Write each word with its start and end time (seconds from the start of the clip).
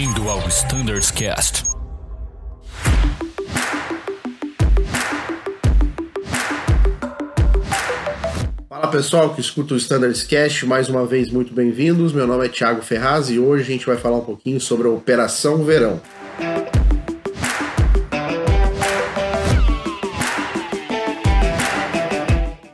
Bem-vindo 0.00 0.30
ao 0.30 0.48
Standards 0.48 1.10
Cast. 1.10 1.62
Fala 8.66 8.86
pessoal 8.90 9.34
que 9.34 9.42
escuta 9.42 9.74
o 9.74 9.76
Standards 9.76 10.24
Cast, 10.24 10.64
mais 10.64 10.88
uma 10.88 11.04
vez 11.04 11.30
muito 11.30 11.52
bem-vindos. 11.52 12.14
Meu 12.14 12.26
nome 12.26 12.46
é 12.46 12.48
Thiago 12.48 12.80
Ferraz 12.80 13.28
e 13.28 13.38
hoje 13.38 13.62
a 13.62 13.66
gente 13.66 13.84
vai 13.84 13.98
falar 13.98 14.16
um 14.16 14.24
pouquinho 14.24 14.58
sobre 14.58 14.88
a 14.88 14.90
Operação 14.90 15.62
Verão. 15.64 16.00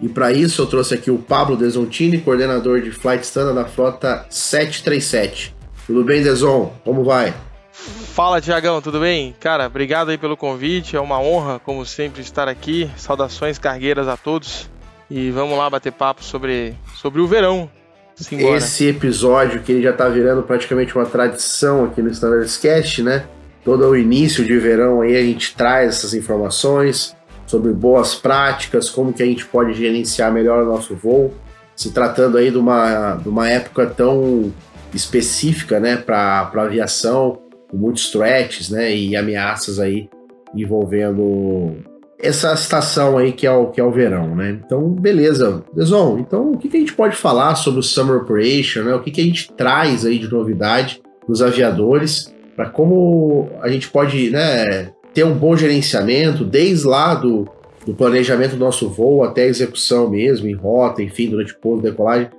E 0.01 0.09
para 0.09 0.31
isso 0.31 0.63
eu 0.63 0.67
trouxe 0.67 0.95
aqui 0.95 1.11
o 1.11 1.19
Pablo 1.19 1.57
Desontini, 1.57 2.19
coordenador 2.19 2.81
de 2.81 2.93
Flight 2.93 3.25
Standard 3.25 3.57
da 3.57 3.65
frota 3.65 4.25
737. 4.31 5.56
Tudo 5.87 6.03
bem, 6.03 6.23
Deson? 6.23 6.73
Como 6.85 7.05
vai? 7.05 7.33
Fala, 7.73 8.41
Tiagão, 8.41 8.81
tudo 8.83 8.99
bem? 8.99 9.37
Cara, 9.39 9.67
obrigado 9.67 10.11
aí 10.11 10.19
pelo 10.19 10.37
convite. 10.37 10.97
É 10.97 11.01
uma 11.01 11.21
honra, 11.21 11.61
como 11.61 11.85
sempre, 11.87 12.23
estar 12.23 12.49
aqui. 12.49 12.91
Saudações 12.97 13.59
cargueiras 13.59 14.09
a 14.09 14.17
todos. 14.17 14.69
E 15.09 15.31
vamos 15.31 15.57
lá 15.57 15.71
bater 15.71 15.93
papo 15.93 16.25
sobre, 16.25 16.75
sobre 16.97 17.21
o 17.21 17.27
verão. 17.27 17.71
Simbora. 18.17 18.57
Esse 18.57 18.89
episódio 18.89 19.61
que 19.63 19.71
ele 19.71 19.83
já 19.83 19.93
tá 19.93 20.09
virando 20.09 20.43
praticamente 20.43 20.97
uma 20.97 21.05
tradição 21.05 21.85
aqui 21.85 22.01
no 22.01 22.11
Standards 22.11 22.57
Cast, 22.57 23.03
né? 23.03 23.27
Todo 23.63 23.87
o 23.87 23.97
início 23.97 24.45
de 24.45 24.59
verão 24.59 25.03
aí 25.03 25.15
a 25.15 25.23
gente 25.23 25.55
traz 25.55 25.97
essas 25.97 26.15
informações 26.15 27.15
sobre 27.47 27.73
boas 27.73 28.15
práticas, 28.15 28.89
como 28.89 29.13
que 29.13 29.23
a 29.23 29.27
gente 29.27 29.45
pode 29.47 29.75
gerenciar 29.75 30.33
melhor 30.33 30.65
o 30.65 30.67
nosso 30.67 30.97
voo, 30.97 31.35
se 31.77 31.93
tratando 31.93 32.39
aí 32.39 32.51
de 32.51 32.57
uma, 32.57 33.17
de 33.17 33.29
uma 33.29 33.49
época 33.49 33.87
tão 33.87 34.53
específica, 34.95 35.81
né, 35.81 35.97
para 35.97 36.51
aviação, 36.55 37.39
com 37.71 37.77
muitos 37.77 38.11
threats, 38.11 38.71
né, 38.71 38.95
e 38.95 39.17
ameaças 39.17 39.79
aí 39.79 40.09
envolvendo 40.55 41.77
essa 42.19 42.53
estação 42.55 43.19
aí 43.19 43.33
que 43.33 43.47
é 43.47 43.51
o, 43.51 43.67
que 43.67 43.81
é 43.81 43.85
o 43.85 43.91
verão, 43.91 44.35
né? 44.35 44.59
Então, 44.65 44.89
beleza. 44.89 45.63
Deson, 45.75 46.19
então 46.19 46.53
o 46.53 46.59
que, 46.59 46.69
que 46.69 46.77
a 46.77 46.81
gente 46.81 46.95
pode 46.95 47.15
falar 47.15 47.55
sobre 47.57 47.81
o 47.81 47.83
Summer 47.83 48.17
Operation, 48.17 48.85
né? 48.85 48.95
O 48.95 49.03
que, 49.03 49.11
que 49.11 49.21
a 49.21 49.25
gente 49.25 49.53
traz 49.53 50.07
aí 50.07 50.19
de 50.19 50.31
novidade 50.31 51.03
dos 51.29 51.43
aviadores 51.43 52.35
para 52.55 52.71
como 52.71 53.51
a 53.61 53.69
gente 53.69 53.91
pode, 53.91 54.31
né, 54.31 54.91
ter 55.13 55.25
um 55.25 55.35
bom 55.35 55.55
gerenciamento, 55.55 56.43
desde 56.43 56.87
lá 56.87 57.15
do, 57.15 57.47
do 57.85 57.93
planejamento 57.95 58.53
do 58.53 58.65
nosso 58.65 58.89
voo 58.89 59.23
até 59.23 59.43
a 59.43 59.47
execução 59.47 60.09
mesmo, 60.09 60.49
em 60.49 60.55
rota, 60.55 61.03
enfim, 61.03 61.29
durante 61.29 61.53
o 61.53 61.59
pouso, 61.59 61.83
decolagem. 61.83 62.31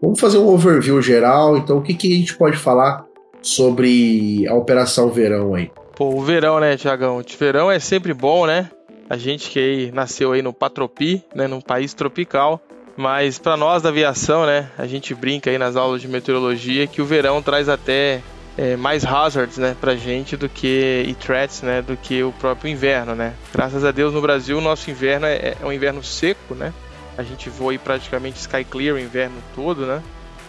Vamos 0.00 0.20
fazer 0.20 0.38
um 0.38 0.48
overview 0.48 1.00
geral, 1.00 1.56
então 1.56 1.78
o 1.78 1.82
que, 1.82 1.94
que 1.94 2.12
a 2.12 2.16
gente 2.16 2.36
pode 2.36 2.56
falar 2.56 3.04
sobre 3.40 4.46
a 4.48 4.54
Operação 4.54 5.10
Verão 5.10 5.54
aí? 5.54 5.70
Pô, 5.94 6.14
o 6.14 6.20
verão, 6.20 6.60
né, 6.60 6.76
Tiagão? 6.76 7.18
O 7.18 7.38
verão 7.38 7.70
é 7.70 7.78
sempre 7.78 8.12
bom, 8.12 8.46
né? 8.46 8.70
A 9.08 9.16
gente 9.16 9.50
que 9.50 9.58
aí 9.58 9.92
nasceu 9.92 10.32
aí 10.32 10.42
no 10.42 10.52
Patropi, 10.52 11.22
né, 11.34 11.46
num 11.46 11.60
país 11.60 11.94
tropical, 11.94 12.60
mas 12.96 13.38
para 13.38 13.56
nós 13.56 13.82
da 13.82 13.88
aviação, 13.88 14.44
né, 14.44 14.68
a 14.76 14.86
gente 14.86 15.14
brinca 15.14 15.48
aí 15.48 15.56
nas 15.56 15.76
aulas 15.76 16.02
de 16.02 16.08
meteorologia 16.08 16.86
que 16.86 17.00
o 17.00 17.04
verão 17.04 17.40
traz 17.40 17.68
até 17.68 18.20
é, 18.58 18.74
mais 18.74 19.04
hazards, 19.04 19.58
né, 19.58 19.76
pra 19.80 19.94
gente 19.94 20.36
do 20.36 20.48
que 20.48 21.04
e 21.06 21.14
threats, 21.14 21.62
né, 21.62 21.82
do 21.82 21.96
que 21.96 22.22
o 22.22 22.32
próprio 22.32 22.70
inverno, 22.70 23.14
né. 23.14 23.34
Graças 23.54 23.84
a 23.84 23.92
Deus 23.92 24.12
no 24.12 24.20
Brasil 24.20 24.58
o 24.58 24.60
nosso 24.60 24.90
inverno 24.90 25.26
é, 25.26 25.54
é 25.60 25.64
um 25.64 25.72
inverno 25.72 26.02
seco, 26.02 26.54
né. 26.54 26.72
A 27.16 27.22
gente 27.22 27.48
voa 27.48 27.72
aí 27.72 27.78
praticamente 27.78 28.38
sky 28.38 28.64
clear 28.64 28.94
o 28.94 28.98
inverno 28.98 29.36
todo, 29.54 29.86
né. 29.86 30.02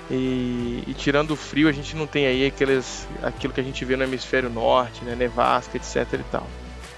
E, 0.09 0.83
e, 0.87 0.93
tirando 0.93 1.31
o 1.31 1.35
frio, 1.35 1.67
a 1.67 1.71
gente 1.71 1.95
não 1.95 2.07
tem 2.07 2.27
aí 2.27 2.45
aqueles, 2.45 3.05
aquilo 3.21 3.53
que 3.53 3.59
a 3.59 3.63
gente 3.63 3.83
vê 3.83 3.97
no 3.97 4.03
hemisfério 4.03 4.49
norte, 4.49 5.03
né, 5.03 5.15
nevasca, 5.15 5.75
etc 5.75 6.13
e 6.13 6.23
tal. 6.31 6.47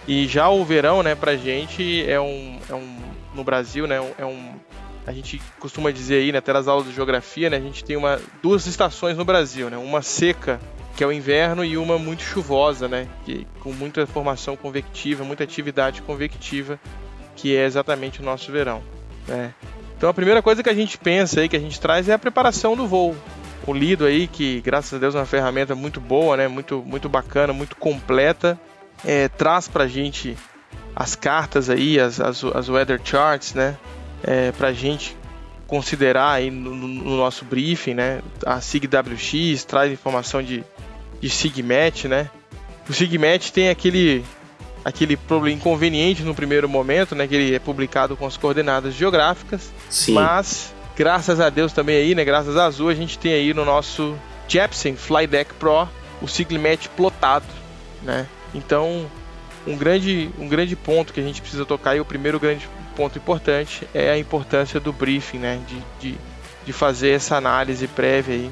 E 0.08 0.28
já 0.28 0.48
o 0.50 0.64
verão, 0.64 1.02
né, 1.02 1.16
pra 1.16 1.36
gente 1.36 2.08
é 2.08 2.20
um, 2.20 2.60
é 2.70 2.74
um 2.76 3.00
no 3.34 3.44
Brasil, 3.44 3.88
né, 3.88 3.96
é 4.18 4.26
um 4.26 4.54
a 5.08 5.12
gente 5.12 5.42
costuma 5.60 5.90
dizer 5.90 6.18
aí, 6.18 6.32
né, 6.32 6.38
até 6.38 6.54
nas 6.54 6.68
aulas 6.68 6.86
de 6.86 6.94
geografia, 6.94 7.50
né, 7.50 7.58
a 7.58 7.62
gente 7.62 7.84
tem 7.84 7.98
uma 7.98 8.22
duas 8.44 8.68
estações 8.68 9.18
no 9.18 9.26
Brasil, 9.26 9.68
né, 9.68 9.78
uma 9.78 10.04
seca 10.04 10.60
que 11.00 11.04
é 11.06 11.08
o 11.08 11.14
inverno, 11.14 11.64
e 11.64 11.78
uma 11.78 11.98
muito 11.98 12.22
chuvosa, 12.24 12.86
né? 12.86 13.08
Que, 13.24 13.48
com 13.62 13.72
muita 13.72 14.06
formação 14.06 14.58
convectiva, 14.58 15.24
muita 15.24 15.46
atividade 15.46 16.02
convectiva, 16.02 16.78
que 17.38 17.56
é 17.56 17.64
exatamente 17.64 18.20
o 18.20 18.24
nosso 18.26 18.52
verão. 18.52 18.84
Né? 19.30 19.54
Então 19.98 20.10
a 20.10 20.14
primeira 20.14 20.42
coisa 20.42 20.64
que 20.64 20.70
a 20.70 20.74
gente 20.74 20.98
pensa 20.98 21.40
aí, 21.40 21.48
que 21.48 21.56
a 21.56 21.60
gente 21.60 21.80
traz 21.80 22.10
é 22.10 22.14
a 22.14 22.20
preparação 22.20 22.76
do 22.76 22.88
voo. 22.88 23.16
O 23.68 23.74
Lido 23.74 24.06
aí, 24.06 24.28
que 24.28 24.62
graças 24.62 24.94
a 24.94 24.98
Deus 24.98 25.16
é 25.16 25.20
uma 25.20 25.26
ferramenta 25.26 25.76
muito 25.76 26.02
boa, 26.02 26.36
né? 26.36 26.48
Muito, 26.48 26.84
muito 26.86 27.08
bacana, 27.08 27.54
muito 27.54 27.76
completa, 27.76 28.60
é, 29.06 29.28
traz 29.28 29.68
pra 29.68 29.88
gente 29.88 30.36
as 30.96 31.16
cartas 31.16 31.70
aí, 31.70 32.00
as, 32.00 32.20
as, 32.20 32.44
as 32.44 32.70
weather 32.70 33.00
charts, 33.04 33.54
né? 33.54 33.78
É, 34.24 34.52
pra 34.54 34.74
gente 34.74 35.16
considerar 35.68 36.32
aí 36.32 36.50
no, 36.50 36.74
no, 36.74 37.18
nosso 37.18 37.46
briefing, 37.46 37.94
né? 37.94 38.22
A 38.46 38.60
SIGWX 38.60 39.64
traz 39.66 39.92
informação 39.92 40.42
de 40.42 40.64
de 41.20 41.30
Sigmet, 41.30 42.08
né? 42.08 42.30
O 42.88 42.94
Sigmet 42.94 43.52
tem 43.52 43.70
aquele 43.70 44.24
aquele 44.90 45.16
problema 45.16 45.56
inconveniente 45.56 46.24
no 46.24 46.36
primeiro 46.36 46.68
momento, 46.68 47.16
né? 47.16 47.28
Que 47.28 47.36
ele 47.36 47.56
é 47.56 47.60
publicado 47.60 48.18
com 48.18 48.26
as 48.26 48.36
coordenadas 48.36 48.94
geográficas. 48.94 49.72
Sim. 49.90 50.14
Mas, 50.14 50.74
graças 50.96 51.40
a 51.40 51.50
Deus 51.50 51.72
também 51.72 51.96
aí, 51.96 52.16
né? 52.16 52.26
Graças 52.26 52.58
a 52.58 52.66
Azul, 52.66 52.90
a 52.90 52.96
gente 52.96 53.18
tem 53.18 53.34
aí 53.34 53.54
no 53.54 53.64
nosso 53.64 54.16
Jepsen 54.48 54.96
Flydeck 54.96 55.54
Pro 55.54 55.88
o 56.22 56.28
Sigmet 56.28 56.90
plotado, 56.90 57.46
né? 58.04 58.28
Então, 58.54 59.10
um 59.66 59.78
grande, 59.78 60.30
um 60.38 60.48
grande 60.48 60.76
ponto 60.76 61.14
que 61.14 61.20
a 61.20 61.24
gente 61.24 61.42
precisa 61.42 61.66
tocar 61.66 61.96
e 61.96 62.00
o 62.00 62.06
primeiro 62.06 62.40
grande 62.40 62.68
ponto 62.96 63.18
importante 63.18 63.88
é 63.94 64.10
a 64.10 64.18
importância 64.18 64.80
do 64.80 64.92
briefing, 64.92 65.38
né? 65.38 65.62
De, 65.68 65.84
de, 66.00 66.18
de 66.66 66.74
fazer 66.74 67.12
essa 67.12 67.38
análise 67.38 67.88
prévia 67.88 68.36
aí 68.36 68.52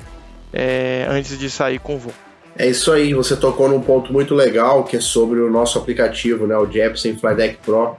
é, 0.54 1.06
antes 1.10 1.38
de 1.38 1.50
sair 1.50 1.80
com 1.80 1.96
o 1.96 2.00
voo. 2.00 2.14
É 2.60 2.68
isso 2.68 2.92
aí, 2.92 3.14
você 3.14 3.36
tocou 3.36 3.70
num 3.70 3.80
ponto 3.80 4.12
muito 4.12 4.34
legal 4.34 4.84
que 4.84 4.98
é 4.98 5.00
sobre 5.00 5.40
o 5.40 5.50
nosso 5.50 5.78
aplicativo, 5.78 6.48
né, 6.48 6.58
o 6.58 6.66
Jepsen 6.66 7.16
Flydeck 7.16 7.58
Pro, 7.64 7.96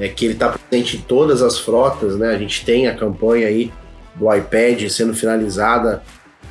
é 0.00 0.08
que 0.08 0.24
ele 0.24 0.32
está 0.32 0.56
presente 0.56 0.96
em 0.96 1.00
todas 1.00 1.42
as 1.42 1.58
frotas, 1.58 2.16
né? 2.16 2.28
A 2.28 2.38
gente 2.38 2.64
tem 2.64 2.86
a 2.86 2.94
campanha 2.94 3.48
aí 3.48 3.72
do 4.14 4.32
iPad 4.32 4.88
sendo 4.88 5.12
finalizada 5.12 6.02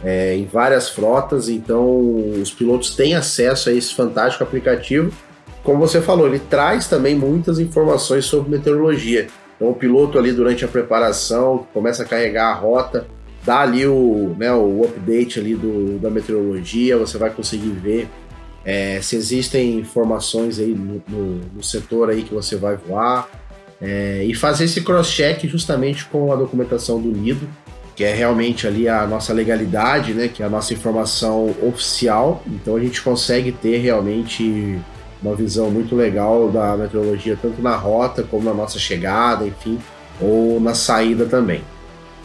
é, 0.04 0.36
em 0.36 0.46
várias 0.46 0.90
frotas, 0.90 1.50
então 1.50 1.98
os 2.42 2.52
pilotos 2.52 2.96
têm 2.96 3.16
acesso 3.16 3.70
a 3.70 3.74
esse 3.74 3.94
fantástico 3.96 4.44
aplicativo. 4.44 5.12
Como 5.64 5.80
você 5.80 6.02
falou, 6.02 6.28
ele 6.28 6.40
traz 6.40 6.88
também 6.88 7.16
muitas 7.16 7.58
informações 7.58 8.26
sobre 8.26 8.52
meteorologia. 8.52 9.28
Então 9.56 9.70
o 9.70 9.74
piloto 9.74 10.20
ali 10.20 10.32
durante 10.32 10.64
a 10.64 10.68
preparação 10.68 11.66
começa 11.74 12.04
a 12.04 12.06
carregar 12.06 12.52
a 12.52 12.54
rota, 12.54 13.08
dá 13.48 13.62
ali 13.62 13.88
o, 13.88 14.36
né, 14.38 14.52
o 14.52 14.84
update 14.84 15.40
ali 15.40 15.56
do, 15.56 15.98
da 16.00 16.10
meteorologia, 16.10 16.98
você 16.98 17.18
vai 17.18 17.30
conseguir 17.30 17.70
ver 17.70 18.10
é, 18.66 19.00
se 19.02 19.16
existem 19.16 19.80
informações 19.80 20.60
aí 20.60 20.76
no, 20.76 21.02
no, 21.08 21.40
no, 21.56 21.64
setor 21.64 22.10
aí 22.10 22.24
que 22.24 22.34
você 22.34 22.58
vai 22.58 22.76
voar 22.76 23.30
é, 23.82 24.26
e 24.26 24.34
fazer 24.34 24.66
esse 24.66 24.82
cross-check 24.82 25.48
justamente 25.48 26.04
com 26.08 26.34
a 26.34 26.36
documentação 26.36 27.00
do 27.00 27.08
Nido, 27.08 27.48
que 27.96 28.04
é 28.04 28.14
realmente 28.14 28.68
ali 28.68 28.90
a 28.90 29.08
nossa 29.08 29.32
legalidade, 29.32 30.14
né, 30.14 30.28
que 30.28 30.44
é 30.44 30.46
a 30.46 30.50
nossa 30.50 30.74
informação 30.74 31.56
oficial, 31.64 32.44
então 32.48 32.76
a 32.76 32.82
gente 32.82 33.02
consegue 33.02 33.54
ter 33.54 33.78
realmente 33.78 34.78
uma 35.24 35.34
visão 35.36 35.72
muito 35.72 35.96
legal 35.96 36.50
da 36.50 36.76
meteorologia, 36.76 37.40
tanto 37.42 37.62
na 37.62 37.78
rota 37.78 38.24
como 38.24 38.44
na 38.44 38.54
nossa 38.54 38.78
chegada, 38.78 39.48
enfim, 39.48 39.80
ou 40.20 40.60
na 40.60 40.74
saída 40.74 41.26
também. 41.26 41.64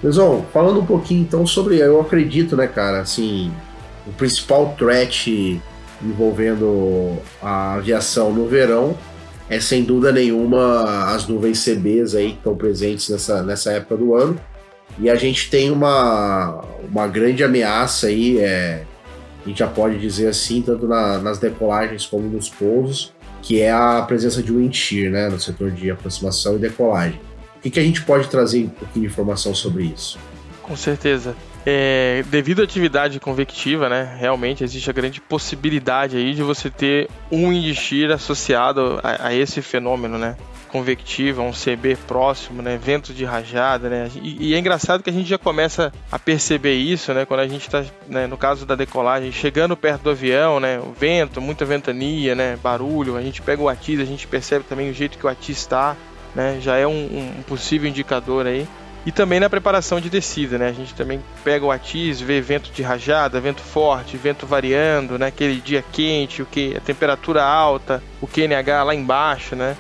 Lesão, 0.03 0.45
falando 0.53 0.81
um 0.81 0.87
pouquinho 0.87 1.23
então 1.23 1.47
sobre, 1.47 1.79
eu 1.79 2.01
acredito, 2.01 2.57
né, 2.57 2.67
cara, 2.67 3.01
assim, 3.01 3.53
o 4.07 4.13
principal 4.13 4.75
threat 4.77 5.61
envolvendo 6.03 7.19
a 7.41 7.75
aviação 7.75 8.33
no 8.33 8.49
verão 8.49 8.97
é 9.49 9.61
sem 9.61 9.85
dúvida 9.85 10.11
nenhuma 10.11 11.13
as 11.15 11.29
nuvens 11.29 11.63
CBs 11.65 12.15
aí 12.15 12.31
que 12.31 12.39
estão 12.39 12.57
presentes 12.57 13.09
nessa, 13.11 13.43
nessa 13.43 13.73
época 13.73 13.97
do 13.97 14.15
ano. 14.15 14.39
E 14.99 15.09
a 15.09 15.15
gente 15.15 15.51
tem 15.51 15.71
uma, 15.71 16.65
uma 16.91 17.07
grande 17.07 17.45
ameaça 17.45 18.09
aí, 18.09 18.39
é, 18.39 18.85
a 19.45 19.49
gente 19.49 19.59
já 19.59 19.67
pode 19.67 19.99
dizer 19.99 20.29
assim, 20.29 20.63
tanto 20.63 20.87
na, 20.87 21.19
nas 21.19 21.39
decolagens 21.39 22.07
como 22.07 22.29
nos 22.29 22.49
pousos, 22.49 23.13
que 23.41 23.61
é 23.61 23.71
a 23.71 24.03
presença 24.03 24.43
de 24.43 24.53
wind 24.53 24.75
shear, 24.75 25.11
né, 25.11 25.29
no 25.29 25.41
setor 25.41 25.71
de 25.71 25.91
aproximação 25.91 26.57
e 26.57 26.59
decolagem. 26.59 27.21
Que, 27.63 27.71
que 27.71 27.81
a 27.81 27.83
gente 27.83 28.03
pode 28.03 28.29
trazer 28.29 28.65
um 28.65 28.69
pouquinho 28.69 29.07
de 29.07 29.13
informação 29.13 29.55
sobre 29.55 29.85
isso? 29.85 30.19
Com 30.63 30.77
certeza. 30.77 31.37
É, 31.65 32.25
devido 32.29 32.61
à 32.61 32.65
atividade 32.65 33.21
convectiva, 33.21 33.89
né, 33.89 34.17
realmente 34.19 34.65
existe 34.65 34.91
a 34.91 34.93
grande 34.93 35.21
possibilidade 35.21 36.17
aí 36.17 36.35
de 36.35 36.43
você 36.43 36.69
ter 36.69 37.09
um 37.31 37.53
indistir 37.53 38.11
associado 38.11 38.99
a, 39.03 39.29
a, 39.29 39.35
esse 39.35 39.63
fenômeno, 39.63 40.19
né? 40.19 40.37
convectiva, 40.73 41.43
um 41.43 41.53
CB 41.53 41.97
próximo, 42.09 42.63
né? 42.63 42.81
Vento 42.83 43.13
de 43.13 43.27
rajada, 43.27 43.91
né? 43.91 44.11
E, 44.23 44.49
e, 44.49 44.55
é 44.55 44.59
engraçado 44.59 45.03
que 45.03 45.11
a 45.11 45.13
gente 45.13 45.29
já 45.29 45.37
começa 45.37 45.93
a 46.11 46.19
perceber 46.19 46.75
isso, 46.75 47.13
né? 47.13 47.27
Quando 47.27 47.41
a 47.41 47.47
gente 47.47 47.67
está, 47.67 47.85
né, 48.09 48.27
no 48.27 48.39
caso 48.39 48.65
da 48.65 48.75
decolagem, 48.75 49.31
chegando 49.31 49.77
perto 49.77 50.05
do 50.05 50.11
avião, 50.11 50.59
né? 50.59 50.81
O 50.81 50.93
vento, 50.99 51.43
muita 51.43 51.67
ventania, 51.67 52.35
né? 52.35 52.57
Barulho, 52.57 53.19
a 53.19 53.23
gente 53.23 53.43
pega 53.43 53.61
o 53.61 53.69
ATIS, 53.69 54.01
a 54.01 54.07
gente 54.07 54.27
percebe 54.27 54.65
também 54.67 54.91
o 54.91 54.95
jeito 54.95 55.19
que 55.19 55.27
o 55.27 55.29
ATIS 55.29 55.59
está, 55.59 55.95
né? 56.35 56.59
Já 56.61 56.77
é 56.77 56.87
um, 56.87 57.35
um 57.39 57.43
possível 57.43 57.89
indicador 57.89 58.47
aí. 58.47 58.67
E 59.05 59.11
também 59.11 59.41
na 59.41 59.51
preparação 59.51 60.01
de 60.01 60.09
descida, 60.09 60.57
né? 60.59 60.69
A 60.69 60.73
gente 60.73 60.95
também 60.95 61.21
pega 61.43 61.65
o 61.65 61.73
ATIS, 61.73 62.21
vê 62.21 62.41
vento 62.41 62.71
de 62.71 62.83
rajada, 62.83 63.41
vento 63.41 63.61
forte, 63.61 64.17
vento 64.17 64.47
variando, 64.47 65.19
né? 65.19 65.27
Aquele 65.27 65.61
dia 65.61 65.85
quente, 65.93 66.41
o 66.41 66.47
que 66.47 66.77
a 66.77 66.81
temperatura 66.81 67.43
alta, 67.43 68.01
o 68.21 68.29
QNH 68.29 68.85
lá 68.85 68.95
embaixo, 68.95 69.57
né? 69.57 69.77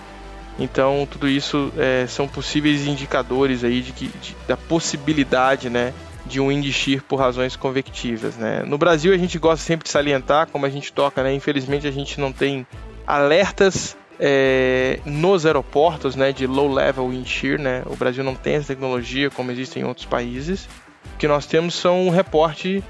Então 0.58 1.06
tudo 1.08 1.28
isso 1.28 1.72
é, 1.78 2.04
são 2.08 2.26
possíveis 2.26 2.86
indicadores 2.86 3.62
aí 3.62 3.80
de 3.80 3.92
que, 3.92 4.08
de, 4.08 4.36
da 4.48 4.56
possibilidade, 4.56 5.70
né? 5.70 5.94
De 6.26 6.40
um 6.40 6.50
indixir 6.50 7.02
por 7.02 7.16
razões 7.16 7.54
convectivas, 7.54 8.36
né? 8.36 8.64
No 8.66 8.76
Brasil 8.76 9.14
a 9.14 9.18
gente 9.18 9.38
gosta 9.38 9.64
sempre 9.64 9.84
de 9.84 9.90
salientar, 9.90 10.48
como 10.48 10.66
a 10.66 10.70
gente 10.70 10.92
toca, 10.92 11.22
né? 11.22 11.32
Infelizmente 11.32 11.86
a 11.86 11.92
gente 11.92 12.20
não 12.20 12.32
tem 12.32 12.66
alertas 13.06 13.96
é, 14.18 15.00
nos 15.04 15.46
aeroportos 15.46 16.16
né, 16.16 16.32
de 16.32 16.46
low 16.46 16.72
level 16.72 17.08
wind 17.08 17.26
shear, 17.26 17.60
né, 17.60 17.82
o 17.86 17.96
Brasil 17.96 18.22
não 18.22 18.34
tem 18.34 18.54
essa 18.54 18.68
tecnologia 18.68 19.30
como 19.30 19.50
existe 19.50 19.78
em 19.78 19.84
outros 19.84 20.06
países. 20.06 20.68
O 21.14 21.18
que 21.18 21.26
nós 21.26 21.46
temos 21.46 21.74
são 21.74 22.06
um 22.06 22.10
reporte 22.10 22.82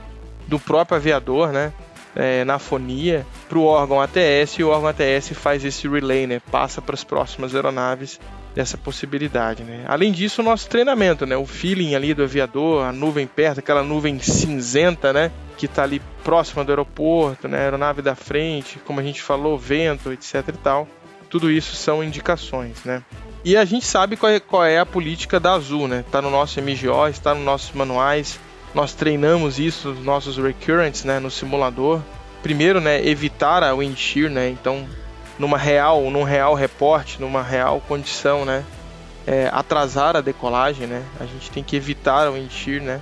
do 0.47 0.59
próprio 0.59 0.97
aviador, 0.97 1.53
né, 1.53 1.73
é, 2.15 2.45
na 2.45 2.59
fonia, 2.59 3.27
para 3.49 3.59
o 3.59 3.65
órgão 3.65 4.01
ATS 4.01 4.59
e 4.59 4.65
o 4.65 4.69
órgão 4.69 4.89
ATS 4.89 5.31
faz 5.35 5.65
esse 5.65 5.89
relay, 5.89 6.27
né, 6.27 6.41
passa 6.51 6.83
para 6.83 6.95
as 6.95 7.05
próximas 7.05 7.55
aeronaves 7.55 8.21
dessa 8.55 8.77
possibilidade. 8.77 9.63
Né. 9.63 9.85
Além 9.89 10.13
disso, 10.13 10.43
o 10.43 10.45
nosso 10.45 10.69
treinamento, 10.69 11.25
né, 11.25 11.37
o 11.37 11.47
feeling 11.47 11.95
ali 11.95 12.13
do 12.13 12.23
aviador, 12.23 12.85
a 12.85 12.93
nuvem 12.93 13.27
perto, 13.27 13.61
aquela 13.61 13.83
nuvem 13.83 14.19
cinzenta, 14.19 15.13
né, 15.13 15.31
que 15.57 15.67
está 15.67 15.85
ali 15.85 16.03
próxima 16.23 16.63
do 16.63 16.71
aeroporto, 16.71 17.49
né, 17.49 17.59
aeronave 17.59 18.03
da 18.03 18.15
frente, 18.15 18.79
como 18.85 19.01
a 19.01 19.03
gente 19.03 19.23
falou, 19.23 19.57
vento, 19.57 20.13
etc 20.13 20.49
e 20.49 20.53
tal 20.53 20.89
tudo 21.33 21.51
isso 21.51 21.75
são 21.75 22.05
indicações, 22.05 22.85
né? 22.85 23.03
E 23.43 23.57
a 23.57 23.65
gente 23.65 23.87
sabe 23.87 24.19
qual 24.19 24.31
é, 24.31 24.39
qual 24.39 24.67
é 24.67 24.79
a 24.79 24.85
política 24.85 25.41
da 25.41 25.55
Azul, 25.55 25.89
né? 25.89 26.05
Está 26.07 26.21
no 26.21 26.29
nosso 26.29 26.61
MGO, 26.61 27.09
está 27.09 27.35
nos 27.35 27.43
nossos 27.43 27.73
manuais. 27.73 28.39
Nós 28.75 28.93
treinamos 28.93 29.59
isso 29.59 29.89
nos 29.89 30.05
nossos 30.05 30.37
recurrents, 30.37 31.05
né? 31.05 31.19
No 31.19 31.31
simulador. 31.31 32.03
Primeiro, 32.43 32.83
né? 32.83 33.03
Evitar 33.03 33.63
a 33.63 33.75
wind 33.75 33.97
shear, 33.97 34.31
né? 34.31 34.51
Então, 34.51 34.87
numa 35.39 35.57
real, 35.57 36.03
num 36.11 36.23
real 36.23 36.53
reporte, 36.53 37.19
numa 37.19 37.43
real 37.43 37.81
condição, 37.89 38.45
né? 38.45 38.63
É, 39.27 39.49
atrasar 39.55 40.15
a 40.15 40.21
decolagem, 40.21 40.87
né? 40.87 41.03
A 41.19 41.25
gente 41.25 41.51
tem 41.51 41.65
que 41.65 41.75
evitar 41.75 42.29
o 42.29 42.35
wind 42.35 42.53
shear, 42.53 42.83
né? 42.83 43.01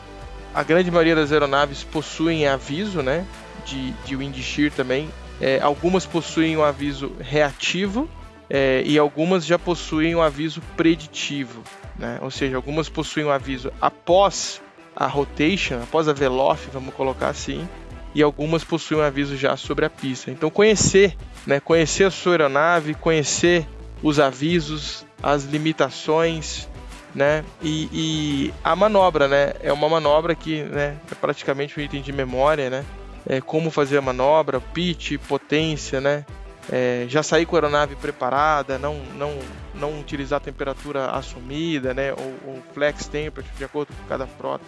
A 0.55 0.63
grande 0.63 0.89
maioria 0.89 1.17
das 1.17 1.33
aeronaves 1.33 1.83
possuem 1.83 2.47
aviso, 2.47 3.03
né? 3.03 3.27
De, 3.67 3.91
de 3.91 4.15
wind 4.15 4.37
shear 4.41 4.71
também. 4.71 5.11
É, 5.41 5.59
algumas 5.61 6.07
possuem 6.07 6.57
um 6.57 6.63
aviso 6.63 7.11
reativo, 7.19 8.09
é, 8.51 8.83
e 8.85 8.99
algumas 8.99 9.47
já 9.47 9.59
possuem 9.59 10.15
um 10.15 10.21
aviso 10.21 10.61
preditivo, 10.77 11.63
né? 11.97 12.19
ou 12.21 12.31
seja, 12.31 12.57
algumas 12.57 12.89
possuem 12.89 13.27
um 13.27 13.31
aviso 13.31 13.73
após 13.81 14.61
a 14.95 15.07
rotation, 15.07 15.81
após 15.83 16.09
a 16.09 16.13
velof, 16.13 16.69
vamos 16.73 16.93
colocar 16.95 17.29
assim, 17.29 17.67
e 18.13 18.23
algumas 18.23 18.65
possuem 18.65 19.01
um 19.01 19.05
aviso 19.05 19.37
já 19.37 19.57
sobre 19.57 19.85
a 19.85 19.91
pista. 19.91 20.31
Então 20.33 20.51
conhecer, 20.51 21.17
né? 21.47 21.61
conhecer 21.61 22.05
a 22.05 22.11
sua 22.11 22.33
aeronave, 22.33 22.95
conhecer 22.95 23.67
os 24.03 24.19
avisos, 24.19 25.07
as 25.23 25.45
limitações, 25.45 26.69
né? 27.15 27.45
E, 27.63 27.89
e, 27.93 28.55
a 28.63 28.75
manobra, 28.75 29.29
né? 29.29 29.53
É 29.63 29.73
uma 29.73 29.89
manobra 29.89 30.35
que, 30.35 30.63
né? 30.63 30.97
É 31.11 31.15
praticamente 31.15 31.79
um 31.79 31.83
item 31.83 32.01
de 32.01 32.13
memória, 32.13 32.71
né? 32.71 32.85
É 33.27 33.41
como 33.41 33.71
fazer 33.71 33.99
a 33.99 34.03
manobra, 34.03 34.61
pitch, 34.61 35.19
potência, 35.29 36.01
né? 36.01 36.25
É, 36.71 37.05
já 37.09 37.23
sair 37.23 37.47
com 37.47 37.57
a 37.57 37.59
aeronave 37.59 37.97
preparada, 37.97 38.79
não, 38.79 38.97
não, 39.17 39.39
não 39.75 40.01
utilizar 40.01 40.37
a 40.37 40.41
temperatura 40.41 41.11
assumida, 41.11 41.93
né, 41.93 42.13
ou, 42.13 42.35
ou 42.47 42.63
flex 42.73 43.09
temperature 43.09 43.57
de 43.57 43.65
acordo 43.65 43.93
com 43.93 44.09
cada 44.09 44.27
frota. 44.27 44.65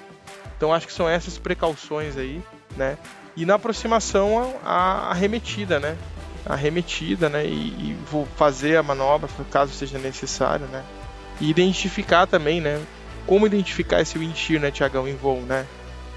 Então 0.57 0.73
acho 0.73 0.87
que 0.87 0.93
são 0.93 1.09
essas 1.09 1.39
precauções 1.39 2.17
aí, 2.17 2.43
né? 2.77 2.97
E 3.37 3.47
na 3.47 3.55
aproximação 3.55 4.55
a, 4.65 5.11
a 5.11 5.15
remetida, 5.15 5.81
né? 5.81 5.97
A 6.47 6.55
remetida, 6.55 7.29
né? 7.29 7.45
E, 7.45 7.49
e, 7.49 7.99
vou 8.11 8.27
fazer 8.37 8.77
a 8.77 8.83
manobra 8.83 9.29
caso 9.51 9.73
seja 9.73 9.99
necessário, 9.99 10.67
né? 10.67 10.85
E 11.41 11.51
identificar 11.51 12.27
também, 12.27 12.61
né? 12.61 12.81
Como 13.27 13.47
identificar 13.47 14.01
esse 14.01 14.19
wind 14.19 14.37
shear, 14.37 14.61
né, 14.61 14.71
Tiagão, 14.71 15.09
em 15.09 15.17
voo, 15.17 15.41
né? 15.41 15.67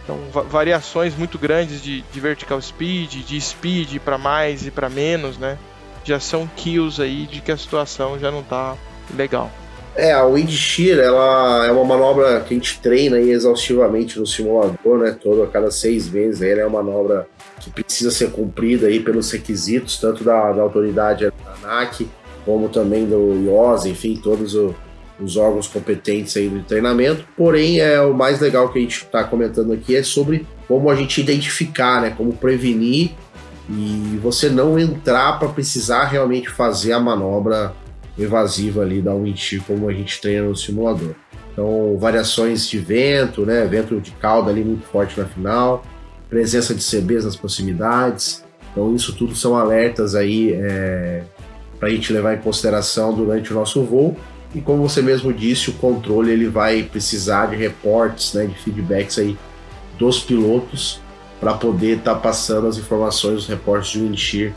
Então, 0.03 0.19
variações 0.47 1.15
muito 1.15 1.39
grandes 1.39 1.81
de, 1.81 2.01
de 2.01 2.19
vertical 2.19 2.61
speed, 2.61 3.25
de 3.25 3.41
speed 3.41 3.97
para 3.99 4.19
mais 4.19 4.67
e 4.67 4.69
para 4.69 4.87
menos, 4.89 5.39
né? 5.39 5.57
Já 6.05 6.19
são 6.19 6.47
kills 6.55 7.01
aí 7.01 7.25
de 7.25 7.41
que 7.41 7.51
a 7.51 7.57
situação 7.57 8.17
já 8.17 8.31
não 8.31 8.43
tá 8.43 8.77
legal. 9.17 9.51
É, 9.95 10.11
a 10.11 10.25
wind 10.25 10.49
shear, 10.49 10.99
ela 10.99 11.65
é 11.65 11.71
uma 11.71 11.85
manobra 11.85 12.41
que 12.41 12.53
a 12.53 12.57
gente 12.57 12.79
treina 12.81 13.17
exaustivamente 13.17 14.19
no 14.19 14.27
simulador, 14.27 14.99
né? 14.99 15.17
Todo 15.21 15.41
a 15.43 15.47
cada 15.47 15.71
seis 15.71 16.09
meses. 16.09 16.41
Ela 16.41 16.61
é 16.61 16.65
uma 16.65 16.83
manobra 16.83 17.27
que 17.61 17.69
precisa 17.69 18.11
ser 18.11 18.31
cumprida 18.31 18.87
aí 18.87 18.99
pelos 18.99 19.31
requisitos, 19.31 19.97
tanto 19.97 20.23
da, 20.23 20.51
da 20.51 20.61
autoridade 20.61 21.25
da 21.25 21.53
ANAC, 21.69 22.09
como 22.43 22.67
também 22.67 23.05
do 23.05 23.41
IOS, 23.45 23.85
enfim, 23.85 24.19
todos 24.21 24.53
o, 24.53 24.75
os 25.17 25.37
órgãos 25.37 25.67
competentes 25.67 26.35
aí 26.35 26.49
do 26.49 26.61
treinamento. 26.63 27.25
Porém, 27.37 27.79
é 27.79 28.01
o 28.01 28.13
mais 28.13 28.41
legal 28.41 28.67
que 28.67 28.77
a 28.77 28.81
gente 28.81 28.97
está 28.97 29.23
comentando 29.23 29.71
aqui 29.71 29.95
é 29.95 30.03
sobre 30.03 30.45
como 30.67 30.89
a 30.89 30.95
gente 30.95 31.21
identificar, 31.21 32.01
né? 32.01 32.13
Como 32.17 32.33
prevenir 32.33 33.11
e 33.69 34.19
você 34.21 34.49
não 34.49 34.77
entrar 34.77 35.39
para 35.39 35.49
precisar 35.49 36.05
realmente 36.05 36.49
fazer 36.49 36.93
a 36.93 36.99
manobra 36.99 37.73
evasiva 38.17 38.81
ali 38.81 39.01
da 39.01 39.13
wind 39.13 39.59
como 39.65 39.89
a 39.89 39.93
gente 39.93 40.21
treina 40.21 40.47
no 40.47 40.55
simulador. 40.55 41.15
Então, 41.51 41.97
variações 41.97 42.67
de 42.67 42.77
vento, 42.77 43.45
né? 43.45 43.65
Vento 43.65 43.99
de 43.99 44.11
cauda 44.11 44.51
ali 44.51 44.63
muito 44.63 44.85
forte 44.85 45.19
na 45.19 45.25
final, 45.25 45.83
presença 46.29 46.75
de 46.75 46.83
CBs 46.83 47.25
nas 47.25 47.35
proximidades. 47.35 48.43
Então, 48.71 48.93
isso 48.93 49.15
tudo 49.15 49.35
são 49.35 49.55
alertas 49.55 50.15
aí 50.15 50.51
é, 50.53 51.23
para 51.79 51.87
a 51.87 51.91
gente 51.91 52.11
levar 52.11 52.35
em 52.35 52.39
consideração 52.39 53.13
durante 53.13 53.51
o 53.51 53.55
nosso 53.55 53.83
voo. 53.83 54.15
E 54.53 54.61
como 54.61 54.87
você 54.87 55.01
mesmo 55.01 55.33
disse, 55.33 55.69
o 55.69 55.73
controle 55.73 56.31
ele 56.31 56.47
vai 56.47 56.83
precisar 56.83 57.47
de 57.47 57.55
reportes, 57.55 58.33
né, 58.33 58.45
de 58.45 58.55
feedbacks 58.55 59.17
aí 59.17 59.37
dos 59.97 60.19
pilotos 60.19 61.01
para 61.39 61.53
poder 61.53 61.97
estar 61.97 62.15
tá 62.15 62.19
passando 62.19 62.67
as 62.67 62.77
informações, 62.77 63.39
os 63.39 63.47
reportes 63.47 63.91
de 63.91 63.99
wind 63.99 64.53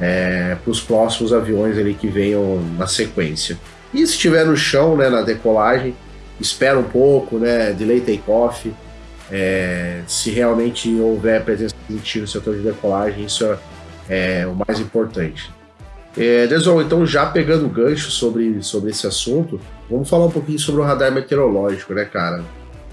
é, 0.00 0.56
para 0.62 0.70
os 0.70 0.80
próximos 0.80 1.32
aviões 1.32 1.76
ali 1.76 1.94
que 1.94 2.08
venham 2.08 2.60
na 2.76 2.86
sequência. 2.86 3.58
E 3.92 3.98
se 4.06 4.12
estiver 4.12 4.44
no 4.44 4.56
chão, 4.56 4.96
né, 4.96 5.08
na 5.08 5.22
decolagem, 5.22 5.94
espera 6.40 6.78
um 6.78 6.84
pouco, 6.84 7.38
né, 7.38 7.72
delay 7.72 8.00
takeoff. 8.00 8.72
É, 9.30 10.00
se 10.06 10.30
realmente 10.30 10.94
houver 10.98 11.44
presença 11.44 11.74
de 11.86 11.94
wind 11.94 12.16
no 12.16 12.26
setor 12.26 12.56
de 12.56 12.62
decolagem, 12.62 13.24
isso 13.24 13.44
é, 13.44 13.58
é 14.08 14.46
o 14.46 14.54
mais 14.54 14.80
importante. 14.80 15.50
É, 16.16 16.46
Deson, 16.46 16.80
então 16.80 17.06
já 17.06 17.26
pegando 17.26 17.66
o 17.66 17.68
gancho 17.68 18.10
sobre, 18.10 18.62
sobre 18.62 18.90
esse 18.90 19.06
assunto, 19.06 19.60
vamos 19.90 20.08
falar 20.08 20.26
um 20.26 20.30
pouquinho 20.30 20.58
sobre 20.58 20.80
o 20.80 20.84
radar 20.84 21.12
meteorológico, 21.12 21.94
né, 21.94 22.04
cara? 22.04 22.42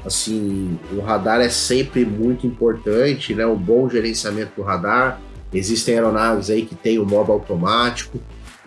Assim, 0.06 0.78
o 0.92 1.02
radar 1.02 1.42
é 1.42 1.50
sempre 1.50 2.06
muito 2.06 2.46
importante, 2.46 3.34
né? 3.34 3.46
O 3.46 3.56
bom 3.56 3.90
gerenciamento 3.90 4.52
do 4.56 4.62
radar. 4.62 5.20
Existem 5.54 5.96
aeronaves 5.96 6.50
aí 6.50 6.66
que 6.66 6.76
tem 6.76 7.00
o 7.00 7.06
modo 7.06 7.32
automático, 7.32 8.20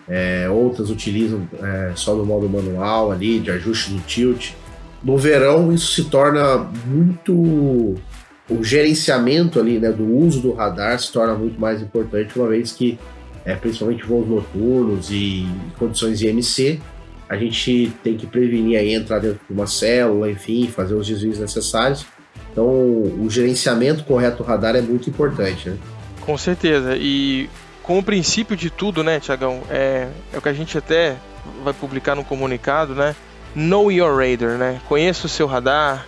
é, 0.07 0.49
outras 0.49 0.89
utilizam 0.89 1.47
é, 1.61 1.91
só 1.95 2.15
no 2.15 2.25
modo 2.25 2.49
manual 2.49 3.11
ali, 3.11 3.39
de 3.39 3.51
ajuste 3.51 3.91
do 3.91 3.99
tilt. 4.01 4.53
No 5.03 5.17
verão, 5.17 5.71
isso 5.71 5.93
se 5.93 6.09
torna 6.09 6.57
muito. 6.85 7.95
O 8.49 8.63
gerenciamento 8.63 9.59
ali, 9.59 9.77
né, 9.77 9.91
do 9.91 10.03
uso 10.03 10.41
do 10.41 10.53
radar 10.53 10.99
se 10.99 11.11
torna 11.11 11.35
muito 11.35 11.61
mais 11.61 11.79
importante, 11.81 12.37
uma 12.37 12.47
vez 12.47 12.71
que, 12.71 12.97
é, 13.45 13.53
principalmente 13.53 14.03
voos 14.03 14.27
noturnos 14.27 15.11
e 15.11 15.47
condições 15.77 16.19
IMC, 16.19 16.81
a 17.29 17.37
gente 17.37 17.93
tem 18.03 18.17
que 18.17 18.25
prevenir 18.25 18.79
aí 18.79 18.93
entrar 18.93 19.19
dentro 19.19 19.39
de 19.47 19.53
uma 19.53 19.67
célula, 19.67 20.31
enfim, 20.31 20.67
fazer 20.67 20.95
os 20.95 21.07
desvios 21.07 21.37
necessários. 21.37 22.03
Então, 22.51 22.65
o 22.65 23.27
gerenciamento 23.29 24.03
correto 24.03 24.37
do 24.37 24.43
radar 24.43 24.75
é 24.75 24.81
muito 24.81 25.09
importante, 25.09 25.69
né? 25.69 25.77
Com 26.25 26.35
certeza. 26.37 26.97
E 26.97 27.47
como 27.83 28.01
princípio 28.01 28.57
de 28.57 28.71
tudo, 28.71 29.03
né, 29.03 29.19
Tiagão, 29.19 29.61
é, 29.69 30.07
é 30.33 30.37
o 30.37 30.41
que 30.41 30.49
a 30.49 30.53
gente 30.53 30.75
até 30.75 31.15
vai 31.63 31.73
publicar 31.73 32.15
no 32.15 32.25
comunicado, 32.25 32.95
né? 32.95 33.15
Know 33.55 33.91
your 33.91 34.17
radar, 34.17 34.57
né? 34.57 34.81
Conheça 34.87 35.27
o 35.27 35.29
seu 35.29 35.45
radar, 35.45 36.07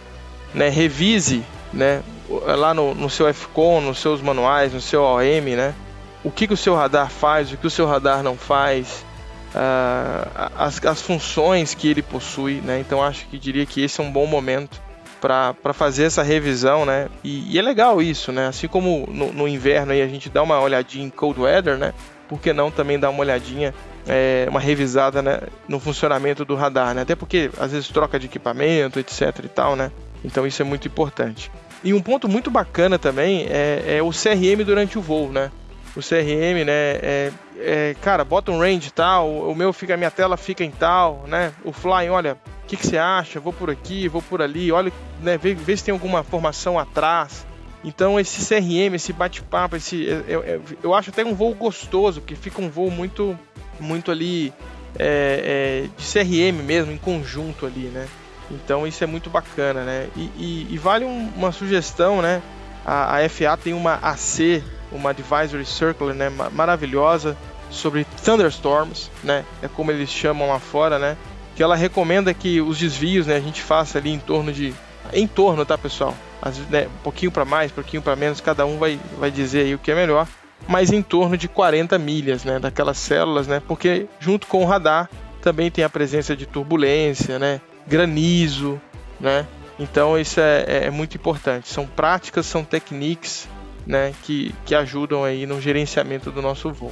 né? 0.55 0.69
Revise, 0.69 1.43
né? 1.71 2.01
Lá 2.29 2.73
no, 2.73 2.95
no 2.95 3.09
seu 3.09 3.31
FCON, 3.31 3.81
nos 3.81 3.99
seus 3.99 4.21
manuais, 4.21 4.73
no 4.73 4.81
seu 4.81 5.03
OM, 5.03 5.55
né? 5.55 5.75
O 6.23 6.31
que, 6.31 6.47
que 6.47 6.53
o 6.53 6.57
seu 6.57 6.75
radar 6.75 7.09
faz, 7.09 7.51
o 7.51 7.57
que 7.57 7.67
o 7.67 7.69
seu 7.69 7.85
radar 7.85 8.23
não 8.23 8.35
faz, 8.35 9.05
uh, 9.55 10.51
as, 10.57 10.83
as 10.85 11.01
funções 11.01 11.73
que 11.73 11.87
ele 11.87 12.01
possui, 12.01 12.61
né? 12.61 12.79
Então 12.79 13.03
acho 13.03 13.25
que 13.27 13.37
diria 13.37 13.65
que 13.65 13.81
esse 13.83 13.99
é 13.99 14.03
um 14.03 14.11
bom 14.11 14.25
momento 14.25 14.81
para 15.21 15.73
fazer 15.73 16.05
essa 16.05 16.23
revisão, 16.23 16.85
né? 16.85 17.07
E, 17.23 17.53
e, 17.53 17.59
é 17.59 17.61
legal 17.61 18.01
isso, 18.01 18.31
né? 18.31 18.47
Assim 18.47 18.67
como 18.67 19.07
no, 19.07 19.31
no, 19.31 19.47
inverno 19.47 19.91
aí 19.91 20.01
a 20.01 20.07
gente 20.07 20.29
dá 20.29 20.41
uma 20.41 20.59
olhadinha 20.59 21.05
em 21.05 21.09
cold 21.09 21.39
weather, 21.39 21.77
né? 21.77 21.93
Por 22.27 22.39
que 22.39 22.51
não 22.51 22.71
também 22.71 22.97
dar 22.97 23.11
uma 23.11 23.19
olhadinha, 23.19 23.73
é, 24.07 24.47
uma 24.49 24.59
revisada 24.59 25.21
né, 25.21 25.41
no 25.67 25.79
funcionamento 25.79 26.43
do 26.43 26.55
radar, 26.55 26.95
né? 26.95 27.03
Até 27.03 27.15
porque 27.15 27.51
às 27.59 27.71
vezes 27.71 27.87
troca 27.89 28.17
de 28.17 28.25
equipamento, 28.25 28.99
etc 28.99 29.41
e 29.43 29.47
tal, 29.47 29.75
né? 29.75 29.91
Então 30.25 30.47
isso 30.47 30.61
é 30.61 30.65
muito 30.65 30.87
importante. 30.87 31.51
E 31.83 31.93
um 31.93 32.01
ponto 32.01 32.27
muito 32.27 32.49
bacana 32.49 32.97
também 32.97 33.47
é, 33.47 33.97
é 33.97 34.03
o 34.03 34.09
CRM 34.09 34.63
durante 34.65 34.97
o 34.97 35.01
voo, 35.01 35.31
né? 35.31 35.51
O 35.95 35.99
CRM, 35.99 36.63
né? 36.65 36.71
É, 36.73 37.31
é, 37.59 37.95
cara, 38.01 38.23
bota 38.23 38.51
um 38.51 38.59
range 38.59 38.91
tal, 38.91 39.29
o 39.29 39.53
meu 39.53 39.73
fica, 39.73 39.93
a 39.93 39.97
minha 39.97 40.11
tela 40.11 40.37
fica 40.37 40.63
em 40.63 40.71
tal, 40.71 41.25
né? 41.27 41.51
O 41.63 41.73
fly, 41.73 42.09
olha, 42.09 42.37
o 42.63 42.67
que, 42.67 42.77
que 42.77 42.87
você 42.87 42.97
acha? 42.97 43.39
Vou 43.39 43.51
por 43.51 43.69
aqui, 43.69 44.07
vou 44.07 44.21
por 44.21 44.41
ali, 44.41 44.71
olha, 44.71 44.91
né? 45.21 45.37
Vê, 45.37 45.53
vê 45.53 45.75
se 45.75 45.83
tem 45.83 45.91
alguma 45.91 46.23
formação 46.23 46.79
atrás. 46.79 47.45
Então 47.83 48.19
esse 48.19 48.47
CRM, 48.47 48.95
esse 48.95 49.11
bate-papo, 49.11 49.75
esse, 49.75 50.03
eu, 50.03 50.43
eu, 50.43 50.63
eu, 50.83 50.93
acho 50.93 51.09
até 51.09 51.25
um 51.25 51.33
voo 51.33 51.53
gostoso, 51.53 52.21
porque 52.21 52.35
fica 52.35 52.61
um 52.61 52.69
voo 52.69 52.91
muito, 52.91 53.37
muito 53.79 54.11
ali 54.11 54.53
é, 54.97 55.87
é, 55.87 55.89
de 55.97 56.05
CRM 56.05 56.63
mesmo, 56.63 56.91
em 56.91 56.97
conjunto 56.97 57.65
ali, 57.65 57.87
né? 57.87 58.07
Então 58.51 58.85
isso 58.85 59.03
é 59.03 59.07
muito 59.07 59.29
bacana, 59.29 59.83
né? 59.83 60.07
E, 60.15 60.21
e, 60.37 60.67
e 60.69 60.77
vale 60.77 61.05
um, 61.05 61.29
uma 61.35 61.51
sugestão, 61.51 62.21
né? 62.21 62.41
A, 62.85 63.17
a, 63.17 63.29
FA 63.29 63.57
tem 63.57 63.73
uma 63.73 63.95
AC, 63.95 64.63
uma 64.91 65.11
Advisory 65.11 65.65
Circular, 65.65 66.13
né? 66.13 66.29
Maravilhosa 66.51 67.37
sobre 67.69 68.05
thunderstorms, 68.23 69.09
né? 69.23 69.45
É 69.61 69.67
como 69.67 69.91
eles 69.91 70.09
chamam 70.09 70.49
lá 70.49 70.59
fora, 70.59 70.99
né? 70.99 71.17
Que 71.55 71.63
ela 71.63 71.75
recomenda 71.75 72.33
que 72.33 72.61
os 72.61 72.77
desvios, 72.77 73.27
né? 73.27 73.35
A 73.37 73.41
gente 73.41 73.61
faça 73.61 73.97
ali 73.97 74.11
em 74.11 74.19
torno 74.19 74.51
de, 74.51 74.73
em 75.13 75.27
torno, 75.27 75.65
tá, 75.65 75.77
pessoal? 75.77 76.15
Às, 76.41 76.57
né, 76.69 76.87
um 76.87 77.03
pouquinho 77.03 77.31
para 77.31 77.45
mais, 77.45 77.71
um 77.71 77.75
pouquinho 77.75 78.01
para 78.01 78.15
menos, 78.15 78.41
cada 78.41 78.65
um 78.65 78.77
vai, 78.77 78.99
vai 79.19 79.29
dizer 79.29 79.65
aí 79.65 79.75
o 79.75 79.79
que 79.79 79.91
é 79.91 79.95
melhor. 79.95 80.27
Mas 80.67 80.91
em 80.91 81.01
torno 81.01 81.37
de 81.37 81.47
40 81.47 81.97
milhas, 81.97 82.43
né? 82.43 82.59
Daquelas 82.59 82.97
células, 82.97 83.47
né? 83.47 83.61
Porque 83.67 84.07
junto 84.19 84.47
com 84.47 84.63
o 84.63 84.65
radar 84.65 85.09
também 85.41 85.71
tem 85.71 85.83
a 85.83 85.89
presença 85.89 86.35
de 86.35 86.45
turbulência, 86.45 87.39
né? 87.39 87.61
granizo, 87.87 88.79
né? 89.19 89.45
Então 89.79 90.17
isso 90.17 90.39
é, 90.39 90.65
é, 90.67 90.85
é 90.85 90.91
muito 90.91 91.15
importante. 91.15 91.69
São 91.69 91.85
práticas, 91.87 92.45
são 92.45 92.63
técnicas, 92.63 93.47
né, 93.85 94.13
que, 94.23 94.53
que 94.65 94.75
ajudam 94.75 95.23
aí 95.23 95.45
no 95.45 95.59
gerenciamento 95.59 96.31
do 96.31 96.41
nosso 96.41 96.71
voo. 96.71 96.91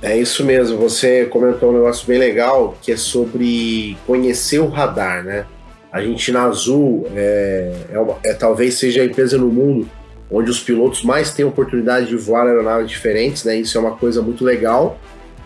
É 0.00 0.16
isso 0.16 0.44
mesmo. 0.44 0.78
Você 0.78 1.26
comentou 1.26 1.70
um 1.70 1.74
negócio 1.74 2.06
bem 2.06 2.18
legal 2.18 2.76
que 2.82 2.92
é 2.92 2.96
sobre 2.96 3.96
conhecer 4.06 4.58
o 4.58 4.68
radar, 4.68 5.22
né? 5.24 5.46
A 5.92 6.00
gente 6.02 6.32
na 6.32 6.44
Azul 6.44 7.06
é, 7.14 7.72
é, 7.90 8.30
é, 8.30 8.34
talvez 8.34 8.74
seja 8.74 9.02
a 9.02 9.04
empresa 9.04 9.36
no 9.38 9.48
mundo 9.48 9.88
onde 10.30 10.50
os 10.50 10.60
pilotos 10.60 11.02
mais 11.02 11.34
têm 11.34 11.44
oportunidade 11.44 12.06
de 12.06 12.16
voar 12.16 12.46
aeronaves 12.46 12.88
diferentes, 12.88 13.44
né? 13.44 13.56
Isso 13.56 13.76
é 13.76 13.80
uma 13.80 13.96
coisa 13.96 14.22
muito 14.22 14.44
legal 14.44 14.98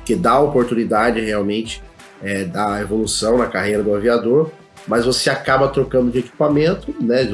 que 0.05 0.15
dá 0.15 0.39
oportunidade 0.39 1.21
realmente 1.21 1.83
é, 2.23 2.45
da 2.45 2.81
evolução 2.81 3.37
na 3.37 3.47
carreira 3.47 3.83
do 3.83 3.95
aviador 3.95 4.51
mas 4.87 5.05
você 5.05 5.29
acaba 5.29 5.69
trocando 5.69 6.11
de 6.11 6.21
equipamento, 6.21 6.95
né? 7.01 7.29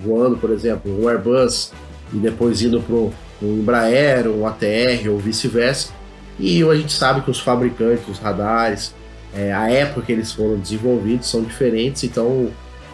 Voando, 0.00 0.36
por 0.36 0.50
exemplo, 0.50 0.90
um 1.02 1.08
Airbus 1.08 1.72
e 2.12 2.16
depois 2.16 2.62
indo 2.62 2.80
para 2.80 2.94
um 2.94 3.12
Embraer, 3.42 4.28
um 4.28 4.46
ATR 4.46 5.08
ou 5.10 5.18
vice-versa. 5.18 5.90
E 6.38 6.62
a 6.62 6.74
gente 6.74 6.92
sabe 6.92 7.22
que 7.22 7.30
os 7.30 7.40
fabricantes, 7.40 8.08
os 8.08 8.18
radares, 8.18 8.94
é, 9.34 9.52
a 9.52 9.70
época 9.70 10.06
que 10.06 10.12
eles 10.12 10.32
foram 10.32 10.56
desenvolvidos 10.56 11.28
são 11.30 11.42
diferentes, 11.42 12.04
então 12.04 12.48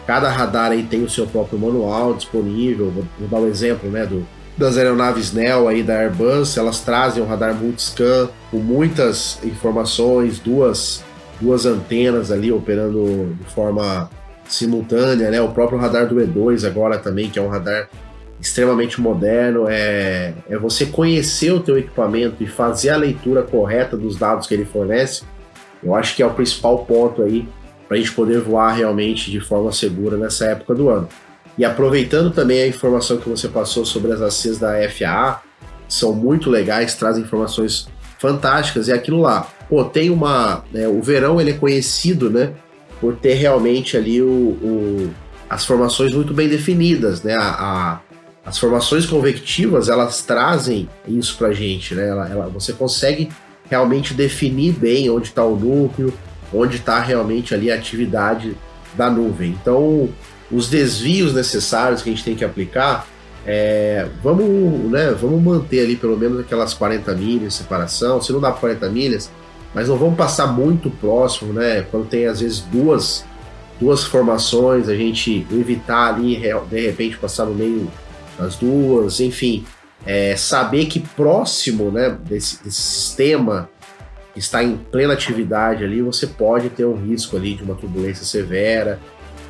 cada 0.05 0.29
radar 0.29 0.71
aí 0.71 0.83
tem 0.83 1.03
o 1.03 1.09
seu 1.09 1.25
próprio 1.25 1.59
manual 1.59 2.13
disponível. 2.13 2.91
Vou, 2.91 3.05
vou 3.19 3.27
dar 3.27 3.37
um 3.37 3.47
exemplo, 3.47 3.89
né, 3.89 4.05
do, 4.05 4.25
das 4.57 4.77
aeronaves 4.77 5.31
Neo 5.33 5.67
aí 5.67 5.81
da 5.81 5.95
Airbus, 5.95 6.57
elas 6.57 6.81
trazem 6.81 7.23
um 7.23 7.25
radar 7.25 7.55
multiscan 7.55 8.29
com 8.51 8.57
muitas 8.57 9.39
informações, 9.43 10.39
duas 10.39 11.03
duas 11.41 11.65
antenas 11.65 12.31
ali 12.31 12.51
operando 12.51 13.35
de 13.39 13.53
forma 13.53 14.09
simultânea, 14.47 15.29
né? 15.29 15.41
O 15.41 15.49
próprio 15.49 15.77
radar 15.77 16.07
do 16.07 16.15
E2 16.15 16.65
agora 16.65 16.97
também, 16.97 17.29
que 17.29 17.39
é 17.39 17.41
um 17.41 17.49
radar 17.49 17.89
extremamente 18.43 18.99
moderno, 18.99 19.67
é, 19.67 20.33
é 20.49 20.57
você 20.57 20.85
conhecer 20.85 21.51
o 21.51 21.59
teu 21.59 21.77
equipamento 21.77 22.43
e 22.43 22.47
fazer 22.47 22.89
a 22.89 22.97
leitura 22.97 23.41
correta 23.41 23.95
dos 23.95 24.17
dados 24.17 24.45
que 24.45 24.53
ele 24.53 24.65
fornece. 24.65 25.23
Eu 25.81 25.95
acho 25.95 26.15
que 26.15 26.21
é 26.21 26.25
o 26.25 26.33
principal 26.33 26.85
ponto 26.85 27.21
aí 27.21 27.47
para 27.87 27.97
a 27.97 27.99
gente 27.99 28.11
poder 28.11 28.39
voar 28.39 28.73
realmente 28.73 29.31
de 29.31 29.39
forma 29.39 29.71
segura 29.71 30.17
nessa 30.17 30.45
época 30.45 30.75
do 30.75 30.89
ano. 30.89 31.07
E 31.57 31.63
aproveitando 31.63 32.31
também 32.31 32.61
a 32.61 32.67
informação 32.67 33.17
que 33.17 33.29
você 33.29 33.47
passou 33.47 33.85
sobre 33.85 34.11
as 34.11 34.21
ACs 34.21 34.57
da 34.57 34.73
FAA, 34.89 35.41
são 35.87 36.13
muito 36.13 36.49
legais, 36.49 36.95
trazem 36.95 37.23
informações 37.23 37.87
fantásticas, 38.17 38.89
é 38.89 38.93
aquilo 38.93 39.21
lá 39.21 39.47
pô, 39.73 39.83
tem 39.83 40.11
uma. 40.11 40.63
Né, 40.71 40.87
o 40.87 41.01
verão 41.01 41.41
ele 41.41 41.49
é 41.49 41.53
conhecido, 41.53 42.29
né? 42.29 42.51
Por 43.01 43.15
ter 43.15 43.33
realmente 43.33 43.97
ali 43.97 44.21
o, 44.21 44.27
o 44.27 45.13
as 45.49 45.65
formações 45.65 46.13
muito 46.13 46.33
bem 46.33 46.47
definidas, 46.47 47.23
né? 47.23 47.35
A, 47.35 47.49
a, 47.49 47.99
as 48.45 48.57
formações 48.57 49.05
convectivas 49.05 49.87
elas 49.87 50.21
trazem 50.21 50.89
isso 51.07 51.37
pra 51.37 51.53
gente, 51.53 51.95
né? 51.95 52.09
Ela, 52.09 52.29
ela, 52.29 52.47
você 52.47 52.73
consegue 52.73 53.29
realmente 53.69 54.13
definir 54.13 54.73
bem 54.73 55.09
onde 55.09 55.29
está 55.29 55.43
o 55.43 55.55
núcleo, 55.55 56.13
onde 56.53 56.77
está 56.77 56.99
realmente 56.99 57.53
ali 57.53 57.71
a 57.71 57.75
atividade 57.75 58.55
da 58.95 59.09
nuvem. 59.09 59.51
Então, 59.51 60.09
os 60.51 60.69
desvios 60.69 61.33
necessários 61.33 62.01
que 62.01 62.09
a 62.09 62.13
gente 62.13 62.23
tem 62.23 62.35
que 62.35 62.43
aplicar, 62.43 63.07
é, 63.45 64.07
vamos, 64.21 64.91
né, 64.91 65.11
vamos 65.11 65.41
manter 65.41 65.85
ali 65.85 65.95
pelo 65.95 66.17
menos 66.17 66.39
aquelas 66.41 66.73
40 66.73 67.13
milhas 67.15 67.53
de 67.53 67.59
separação. 67.59 68.21
Se 68.21 68.31
não 68.31 68.41
dá 68.41 68.51
40 68.51 68.89
milhas, 68.89 69.31
mas 69.73 69.87
não 69.87 69.97
vamos 69.97 70.15
passar 70.15 70.47
muito 70.47 70.89
próximo, 70.89 71.53
né? 71.53 71.85
Quando 71.89 72.07
tem 72.07 72.27
às 72.27 72.41
vezes 72.41 72.59
duas, 72.59 73.25
duas 73.79 74.03
formações, 74.03 74.87
a 74.87 74.95
gente 74.95 75.47
evitar 75.51 76.13
ali 76.13 76.39
de 76.69 76.79
repente 76.81 77.17
passar 77.17 77.45
no 77.45 77.55
meio 77.55 77.89
das 78.37 78.55
duas, 78.55 79.19
enfim, 79.19 79.65
é, 80.05 80.35
saber 80.35 80.85
que 80.85 80.99
próximo, 80.99 81.91
né, 81.91 82.09
desse, 82.09 82.63
desse 82.63 82.81
sistema 82.81 83.69
que 84.33 84.39
está 84.39 84.63
em 84.63 84.75
plena 84.75 85.13
atividade 85.13 85.83
ali, 85.83 86.01
você 86.01 86.25
pode 86.25 86.69
ter 86.69 86.85
um 86.85 86.95
risco 86.95 87.37
ali 87.37 87.53
de 87.53 87.63
uma 87.63 87.75
turbulência 87.75 88.25
severa, 88.25 88.99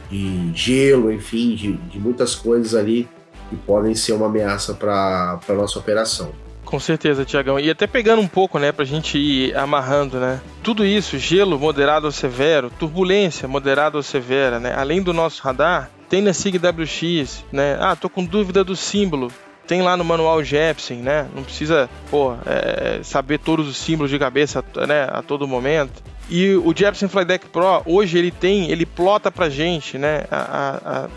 de 0.10 0.52
gelo, 0.54 1.12
enfim, 1.12 1.56
de, 1.56 1.74
de 1.74 2.00
muitas 2.00 2.36
coisas 2.36 2.76
ali 2.76 3.08
que 3.50 3.56
podem 3.56 3.96
ser 3.96 4.14
uma 4.14 4.28
ameaça 4.28 4.74
para 4.74 5.40
a 5.48 5.54
nossa 5.54 5.80
operação. 5.80 6.32
Com 6.66 6.80
certeza, 6.80 7.24
Tiagão. 7.24 7.60
E 7.60 7.70
até 7.70 7.86
pegando 7.86 8.22
um 8.22 8.28
pouco, 8.28 8.58
né, 8.58 8.72
pra 8.72 8.84
gente 8.84 9.18
ir 9.18 9.56
amarrando, 9.56 10.20
né? 10.20 10.42
Tudo 10.64 10.84
isso, 10.84 11.20
gelo 11.20 11.60
moderado 11.60 12.08
ou 12.08 12.12
severo, 12.12 12.72
turbulência 12.80 13.48
moderada 13.48 13.98
ou 13.98 14.04
severa, 14.04 14.60
né? 14.60 14.74
Além 14.76 15.02
do 15.02 15.14
nosso 15.14 15.42
radar, 15.44 15.92
tem 16.14 16.22
na 16.22 16.32
SIG 16.32 16.60
WX, 16.60 17.44
né? 17.52 17.76
Ah, 17.80 17.96
tô 17.96 18.08
com 18.08 18.24
dúvida 18.24 18.64
do 18.64 18.76
símbolo. 18.76 19.32
Tem 19.66 19.82
lá 19.82 19.98
no 19.98 20.04
manual 20.04 20.44
Jepsen, 20.44 21.00
né? 21.00 21.28
Não 21.34 21.42
precisa, 21.42 21.90
pô, 22.12 22.36
é, 22.46 23.00
saber 23.02 23.40
todos 23.40 23.68
os 23.68 23.76
símbolos 23.78 24.12
de 24.12 24.20
cabeça, 24.20 24.64
né, 24.88 25.08
a 25.10 25.24
todo 25.24 25.48
momento. 25.48 26.04
E 26.30 26.54
o 26.54 26.72
Jepsen 26.76 27.10
Flydeck 27.10 27.48
Pro, 27.48 27.82
hoje 27.88 28.20
ele 28.20 28.30
tem, 28.30 28.70
ele 28.70 28.86
plota 28.86 29.32
pra 29.32 29.50
gente, 29.50 29.98
né, 29.98 30.26
a, 30.30 31.08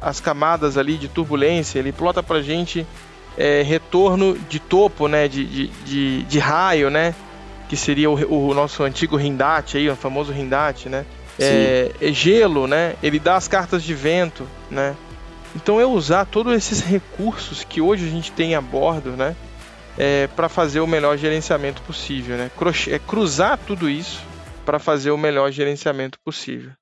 a, 0.00 0.08
as 0.08 0.20
camadas 0.20 0.78
ali 0.78 0.98
de 0.98 1.08
turbulência, 1.08 1.80
ele 1.80 1.90
plota 1.90 2.22
pra 2.22 2.40
gente 2.40 2.86
é, 3.36 3.60
retorno 3.62 4.38
de 4.48 4.60
topo, 4.60 5.08
né, 5.08 5.26
de, 5.26 5.44
de, 5.44 5.66
de, 5.84 6.22
de, 6.22 6.38
raio, 6.38 6.90
né, 6.90 7.12
que 7.68 7.76
seria 7.76 8.08
o, 8.08 8.50
o 8.50 8.54
nosso 8.54 8.84
antigo 8.84 9.16
Rindate 9.16 9.78
aí, 9.78 9.90
o 9.90 9.96
famoso 9.96 10.30
Rindate, 10.30 10.88
né, 10.88 11.04
é, 11.38 11.92
é, 12.00 12.12
gelo, 12.12 12.66
né, 12.66 12.94
ele 13.02 13.18
dá 13.18 13.36
as 13.36 13.48
cartas 13.48 13.82
de 13.82 13.94
vento, 13.94 14.46
né, 14.70 14.94
então 15.54 15.80
é 15.80 15.86
usar 15.86 16.24
todos 16.24 16.52
esses 16.54 16.80
recursos 16.80 17.64
que 17.64 17.80
hoje 17.80 18.06
a 18.06 18.10
gente 18.10 18.32
tem 18.32 18.54
a 18.54 18.60
bordo, 18.60 19.10
né, 19.10 19.34
é, 19.96 20.26
para 20.28 20.48
fazer 20.48 20.80
o 20.80 20.86
melhor 20.86 21.16
gerenciamento 21.16 21.82
possível, 21.82 22.36
né, 22.36 22.50
é 22.88 22.98
cruzar 22.98 23.58
tudo 23.66 23.88
isso 23.88 24.22
para 24.64 24.78
fazer 24.78 25.10
o 25.10 25.18
melhor 25.18 25.50
gerenciamento 25.50 26.18
possível. 26.24 26.72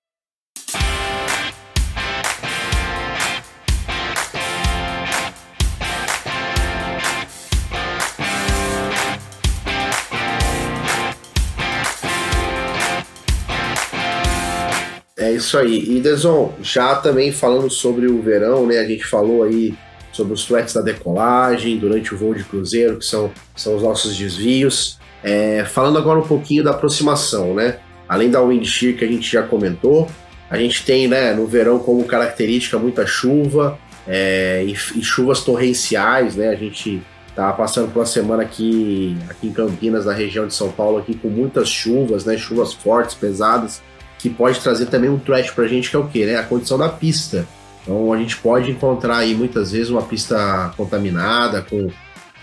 É 15.33 15.37
isso 15.37 15.57
aí. 15.57 15.97
E 15.97 16.01
Deson, 16.01 16.53
já 16.61 16.95
também 16.95 17.33
falando 17.33 17.71
sobre 17.71 18.07
o 18.07 18.21
verão, 18.21 18.67
né? 18.67 18.79
A 18.79 18.85
gente 18.85 19.07
falou 19.07 19.43
aí 19.45 19.75
sobre 20.13 20.35
os 20.35 20.45
flex 20.45 20.75
da 20.75 20.83
decolagem 20.83 21.79
durante 21.79 22.15
o 22.15 22.19
voo 22.19 22.35
de 22.35 22.45
cruzeiro, 22.45 22.99
que 22.99 23.05
são, 23.05 23.31
são 23.57 23.75
os 23.75 23.83
nossos 23.83 24.15
desvios. 24.17 24.99
É, 25.25 25.65
falando 25.65 25.97
agora 25.97 26.19
um 26.19 26.27
pouquinho 26.27 26.63
da 26.63 26.73
aproximação, 26.73 27.55
né? 27.55 27.79
Além 28.07 28.31
da 28.31 28.43
wind 28.43 28.67
shear 28.67 28.95
que 28.95 29.05
a 29.07 29.09
gente 29.09 29.31
já 29.31 29.43
comentou, 29.43 30.07
a 30.51 30.59
gente 30.59 30.85
tem, 30.85 31.09
né, 31.09 31.33
no 31.33 31.47
verão 31.47 31.79
como 31.79 32.05
característica 32.05 32.79
muita 32.79 33.07
chuva 33.07 33.79
é, 34.07 34.63
e, 34.67 34.73
e, 34.73 35.03
chuvas 35.03 35.41
torrenciais, 35.41 36.37
né? 36.37 36.51
A 36.51 36.57
gente 36.57 37.03
tá 37.35 37.51
passando 37.55 37.91
por 37.91 38.01
uma 38.01 38.07
semana 38.07 38.43
aqui, 38.43 39.17
aqui 39.31 39.47
em 39.47 39.53
Campinas, 39.53 40.05
na 40.05 40.13
região 40.13 40.47
de 40.47 40.53
São 40.53 40.71
Paulo, 40.71 40.99
aqui 40.99 41.15
com 41.15 41.29
muitas 41.29 41.71
chuvas, 41.71 42.27
né? 42.27 42.37
Chuvas 42.37 42.75
fortes, 42.75 43.15
pesadas, 43.15 43.81
que 44.23 44.31
pode 44.31 44.61
trazer 44.61 44.87
também 44.87 45.11
um 45.11 45.19
threat 45.19 45.53
pra 45.53 45.67
gente, 45.67 45.91
que 45.91 45.97
é 45.97 45.99
o 45.99 46.07
quê? 46.07 46.25
Né? 46.25 46.37
A 46.37 46.45
condição 46.45 46.79
da 46.79 46.89
pista. 46.89 47.45
Então 47.83 48.13
a 48.13 48.17
gente 48.17 48.37
pode 48.37 48.71
encontrar 48.71 49.17
aí 49.17 49.35
muitas 49.35 49.73
vezes 49.73 49.91
uma 49.91 50.03
pista 50.03 50.73
contaminada, 50.77 51.61
com, 51.63 51.91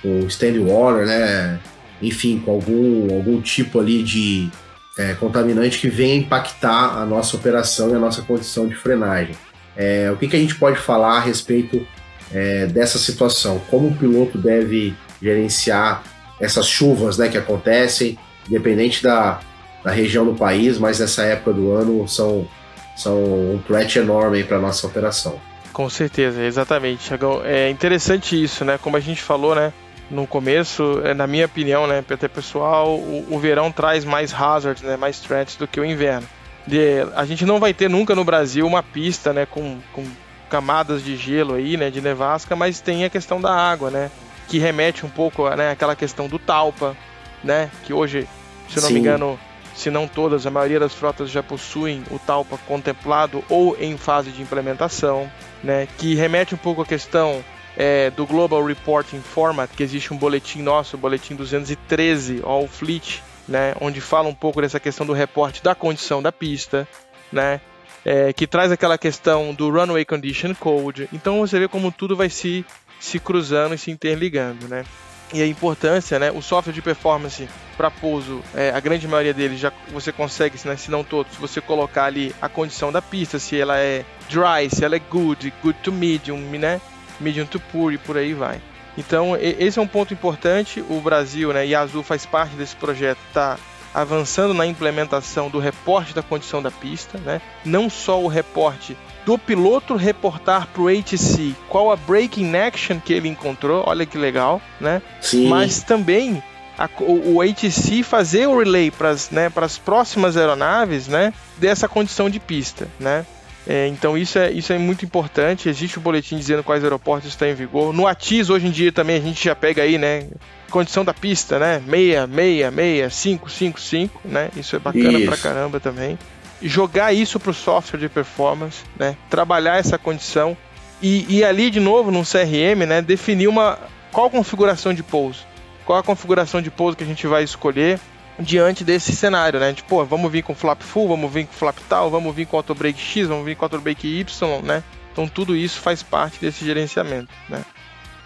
com 0.02 0.20
stand 0.28 0.60
water, 0.66 1.06
né? 1.06 1.58
Enfim, 2.02 2.42
com 2.44 2.52
algum, 2.52 3.16
algum 3.16 3.42
tipo 3.42 3.80
ali 3.80 4.04
de 4.04 4.50
é, 4.98 5.14
contaminante 5.14 5.80
que 5.80 5.88
venha 5.88 6.16
impactar 6.16 6.98
a 6.98 7.06
nossa 7.06 7.38
operação 7.38 7.92
e 7.92 7.96
a 7.96 8.00
nossa 8.00 8.22
condição 8.24 8.68
de 8.68 8.76
frenagem. 8.76 9.34
É, 9.78 10.12
o 10.12 10.18
que, 10.18 10.28
que 10.28 10.36
a 10.36 10.40
gente 10.40 10.56
pode 10.56 10.78
falar 10.78 11.16
a 11.16 11.20
respeito 11.22 11.88
é, 12.34 12.66
dessa 12.66 13.00
situação? 13.00 13.62
Como 13.70 13.88
o 13.88 13.96
piloto 13.96 14.38
deve 14.38 14.94
gerenciar 15.22 16.04
essas 16.42 16.68
chuvas 16.68 17.18
né, 17.18 17.30
que 17.30 17.38
acontecem, 17.38 18.20
independente 18.50 19.02
da, 19.02 19.40
da 19.84 19.92
região 19.92 20.26
do 20.26 20.34
país, 20.34 20.78
mas 20.78 21.00
nessa 21.00 21.24
época 21.24 21.54
do 21.54 21.72
ano 21.72 22.08
são, 22.08 22.48
são 22.96 23.16
um 23.16 23.62
threat 23.66 23.98
enorme 23.98 24.44
para 24.44 24.58
a 24.58 24.62
nossa 24.62 24.86
operação. 24.88 25.40
Com 25.72 25.90
certeza, 25.90 26.44
exatamente, 26.44 27.04
Chagão. 27.04 27.42
É 27.46 27.70
interessante 27.70 28.42
isso, 28.42 28.66
né? 28.66 28.78
Como 28.82 28.98
a 28.98 29.00
gente 29.00 29.22
falou, 29.22 29.56
né? 29.56 29.72
no 30.10 30.26
começo, 30.26 31.02
é, 31.04 31.14
na 31.14 31.28
minha 31.28 31.46
opinião, 31.46 31.86
né, 31.86 32.04
até 32.10 32.28
pessoal, 32.28 32.96
o, 32.96 33.28
o, 33.30 33.40
verão 33.40 33.72
traz 33.72 34.04
mais 34.04 34.34
hazards, 34.34 34.82
né, 34.82 34.98
mais 34.98 35.20
threats 35.20 35.56
do 35.56 35.68
que 35.68 35.80
o 35.80 35.86
inverno. 35.86 36.28
De, 36.66 37.02
a 37.16 37.26
gente 37.26 37.46
não 37.46 37.60
vai 37.60 37.74
ter 37.74 37.90
nunca 37.90 38.16
no 38.16 38.24
Brasil 38.24 38.66
uma 38.66 38.82
pista, 38.82 39.32
né, 39.32 39.46
com, 39.46 39.78
com 39.94 40.04
camadas 40.50 41.04
de 41.04 41.16
gelo 41.16 41.56
aí, 41.56 41.78
né, 41.78 41.90
de 41.92 42.02
nevasca, 42.02 42.56
mas 42.56 42.82
tem 42.82 43.06
a 43.06 43.10
questão 43.10 43.40
da 43.40 43.54
água, 43.54 43.92
né, 43.92 44.10
que 44.48 44.58
remete 44.58 45.06
um 45.06 45.10
pouco, 45.10 45.48
né, 45.52 45.72
àquela 45.72 45.96
questão 45.96 46.28
do 46.28 46.40
talpa, 46.40 46.98
né, 47.44 47.70
que 47.84 47.94
hoje, 47.94 48.28
se 48.68 48.78
não 48.78 48.88
Sim. 48.88 48.94
me 48.96 49.00
engano, 49.00 49.40
se 49.80 49.90
não 49.90 50.10
todas, 50.10 50.46
a 50.46 50.52
maioria 50.52 50.80
das 50.80 50.94
frotas 50.94 51.32
já 51.32 51.42
possuem 51.42 52.04
o 52.12 52.20
talpa 52.20 52.58
contemplado 52.68 53.44
ou 53.48 53.78
em 53.80 53.98
fase 53.98 54.30
de 54.30 54.42
implementação, 54.42 55.32
né, 55.64 55.88
que 55.98 56.16
remete 56.16 56.54
um 56.54 56.58
pouco 56.58 56.82
à 56.82 56.86
questão 56.86 57.44
é, 57.78 58.10
do 58.10 58.26
Global 58.26 58.64
Reporting 58.66 59.22
Format, 59.22 59.70
que 59.72 59.82
existe 59.82 60.14
um 60.14 60.18
boletim 60.18 60.62
nosso, 60.62 60.98
o 60.98 61.00
boletim 61.00 61.34
213, 61.34 62.42
All 62.44 62.68
Fleet, 62.68 63.24
né, 63.48 63.74
onde 63.80 64.02
fala 64.02 64.28
um 64.28 64.34
pouco 64.34 64.62
dessa 64.62 64.82
questão 64.82 65.06
do 65.06 65.14
reporte 65.14 65.64
da 65.64 65.74
condição 65.74 66.22
da 66.22 66.32
pista, 66.32 66.86
né, 67.32 67.62
é, 68.04 68.34
que 68.34 68.46
traz 68.46 68.74
aquela 68.74 68.98
questão 68.98 69.54
do 69.54 69.70
Runway 69.70 70.04
Condition 70.04 70.54
Code. 70.56 71.08
Então 71.14 71.40
você 71.40 71.58
vê 71.58 71.70
como 71.70 71.90
tudo 71.90 72.18
vai 72.18 72.30
se, 72.30 72.66
se 73.00 73.18
cruzando 73.18 73.76
e 73.76 73.78
se 73.78 73.92
interligando, 73.92 74.68
né. 74.68 74.84
E 75.32 75.42
a 75.42 75.46
importância, 75.46 76.18
né, 76.18 76.32
o 76.32 76.42
software 76.42 76.74
de 76.74 76.82
performance 76.82 77.48
para 77.78 77.92
pouso, 77.92 78.42
é, 78.56 78.72
a 78.72 78.80
grande 78.80 79.08
maioria 79.08 79.34
deles 79.34 79.60
já 79.60 79.72
você 79.92 80.12
consegue, 80.12 80.58
né, 80.66 80.76
se 80.76 80.90
não 80.90 81.04
todos, 81.04 81.34
se 81.34 81.40
você 81.40 81.62
colocar 81.62 82.06
ali 82.06 82.36
a 82.42 82.50
condição 82.50 82.92
da 82.92 83.02
pista, 83.02 83.38
se 83.38 83.60
ela 83.60 83.78
é 83.78 84.04
dry, 84.30 84.70
se 84.70 84.84
ela 84.84 84.96
é 84.96 85.00
good, 85.00 85.54
good 85.62 85.78
to 85.84 85.92
medium, 85.92 86.40
né, 86.40 86.82
medium 87.20 87.46
to 87.46 87.60
poor 87.60 87.94
e 87.94 87.98
por 87.98 88.18
aí 88.18 88.34
vai. 88.34 88.60
Então, 88.98 89.38
esse 89.40 89.80
é 89.80 89.82
um 89.82 89.88
ponto 89.88 90.14
importante. 90.14 90.84
O 90.90 91.00
Brasil, 91.00 91.54
né, 91.54 91.66
e 91.66 91.74
a 91.74 91.82
Azul 91.82 92.04
faz 92.04 92.26
parte 92.26 92.56
desse 92.56 92.76
projeto, 92.76 93.20
está 93.28 93.58
avançando 93.94 94.54
na 94.54 94.66
implementação 94.66 95.50
do 95.50 95.60
reporte 95.60 96.14
da 96.14 96.22
condição 96.22 96.62
da 96.62 96.72
pista, 96.72 97.18
né? 97.20 97.42
Não 97.66 97.90
só 97.90 98.22
o 98.22 98.28
reporte 98.28 98.96
do 99.26 99.38
piloto 99.38 99.96
reportar 99.96 100.68
para 100.68 100.82
o 100.82 100.90
HC 100.90 101.56
qual 101.68 101.92
a 101.92 101.96
braking 101.96 102.56
action 102.56 103.00
que 103.00 103.14
ele 103.14 103.28
encontrou, 103.28 103.84
olha 103.86 104.06
que 104.06 104.18
legal, 104.18 104.62
né? 104.80 105.02
Sim. 105.22 105.48
Mas 105.48 105.84
também 105.84 106.42
a, 106.78 106.90
o, 107.00 107.38
o 107.38 107.44
HC 107.44 108.04
fazer 108.04 108.48
o 108.48 108.58
relay 108.58 108.90
para 108.90 109.10
as 109.10 109.30
né, 109.30 109.52
próximas 109.84 110.38
aeronaves, 110.38 111.08
né? 111.08 111.34
Dessa 111.58 111.88
condição 111.88 112.30
de 112.30 112.40
pista, 112.40 112.88
né? 113.00 113.26
É, 113.72 113.86
então 113.86 114.18
isso 114.18 114.40
é, 114.40 114.52
isso 114.52 114.74
é 114.74 114.80
muito 114.80 115.06
importante. 115.06 115.70
Existe 115.70 116.00
o 116.00 116.02
boletim 116.02 116.36
dizendo 116.36 116.64
quais 116.64 116.84
aeroportos 116.84 117.30
estão 117.30 117.48
em 117.48 117.54
vigor. 117.54 117.94
No 117.94 118.08
ATIS, 118.08 118.50
hoje 118.50 118.66
em 118.66 118.72
dia, 118.72 118.92
também 118.92 119.18
a 119.18 119.22
gente 119.22 119.46
já 119.46 119.56
pega 119.56 119.84
aí, 119.84 119.96
né? 119.96 120.28
Condição 120.72 121.06
da 121.06 121.14
pista, 121.14 121.60
né? 121.60 121.80
6, 121.80 122.30
6, 122.34 122.74
6, 122.74 123.14
5, 123.14 123.50
5, 123.52 123.80
5, 123.80 124.22
né? 124.26 124.50
Isso 124.58 124.76
é 124.76 124.80
bacana 124.80 125.20
isso. 125.20 125.28
pra 125.28 125.38
caramba 125.38 125.80
também. 125.80 126.18
Jogar 126.60 127.14
isso 127.14 127.40
pro 127.40 127.54
software 127.54 128.00
de 128.00 128.10
performance, 128.10 128.82
né? 128.98 129.16
Trabalhar 129.30 129.78
essa 129.78 130.00
condição 130.00 130.58
e, 131.00 131.28
e 131.30 131.44
ali 131.44 131.70
de 131.70 131.80
novo 131.80 132.10
no 132.10 132.24
CRM, 132.24 132.88
né? 132.88 133.04
Definir 133.04 133.48
uma 133.48 133.78
qual 134.12 134.32
configuração 134.32 134.96
de 134.96 135.04
pouso, 135.04 135.46
qual 135.86 136.00
a 136.00 136.04
configuração 136.04 136.60
de 136.60 136.72
pouso 136.72 136.98
que 136.98 137.04
a 137.04 137.08
gente 137.08 137.28
vai 137.28 137.44
escolher 137.44 138.00
diante 138.40 138.84
desse 138.84 139.16
cenário, 139.16 139.60
né? 139.60 139.74
Tipo, 139.74 140.04
vamos 140.06 140.32
vir 140.32 140.44
com 140.44 140.56
flap 140.56 140.82
full, 140.82 141.10
vamos 141.10 141.32
vir 141.32 141.46
com 141.46 141.54
flap 141.54 141.78
tal, 141.88 142.10
vamos 142.10 142.34
vir 142.34 142.46
com 142.46 142.58
auto 142.58 142.74
break 142.74 143.00
X, 143.00 143.28
vamos 143.28 143.46
vir 143.46 143.56
com 143.56 143.66
auto 143.66 143.80
break 143.80 144.08
Y, 144.08 144.62
né? 144.64 144.84
Então 145.12 145.28
tudo 145.28 145.56
isso 145.56 145.80
faz 145.80 146.02
parte 146.02 146.40
desse 146.40 146.64
gerenciamento, 146.64 147.32
né? 147.50 147.64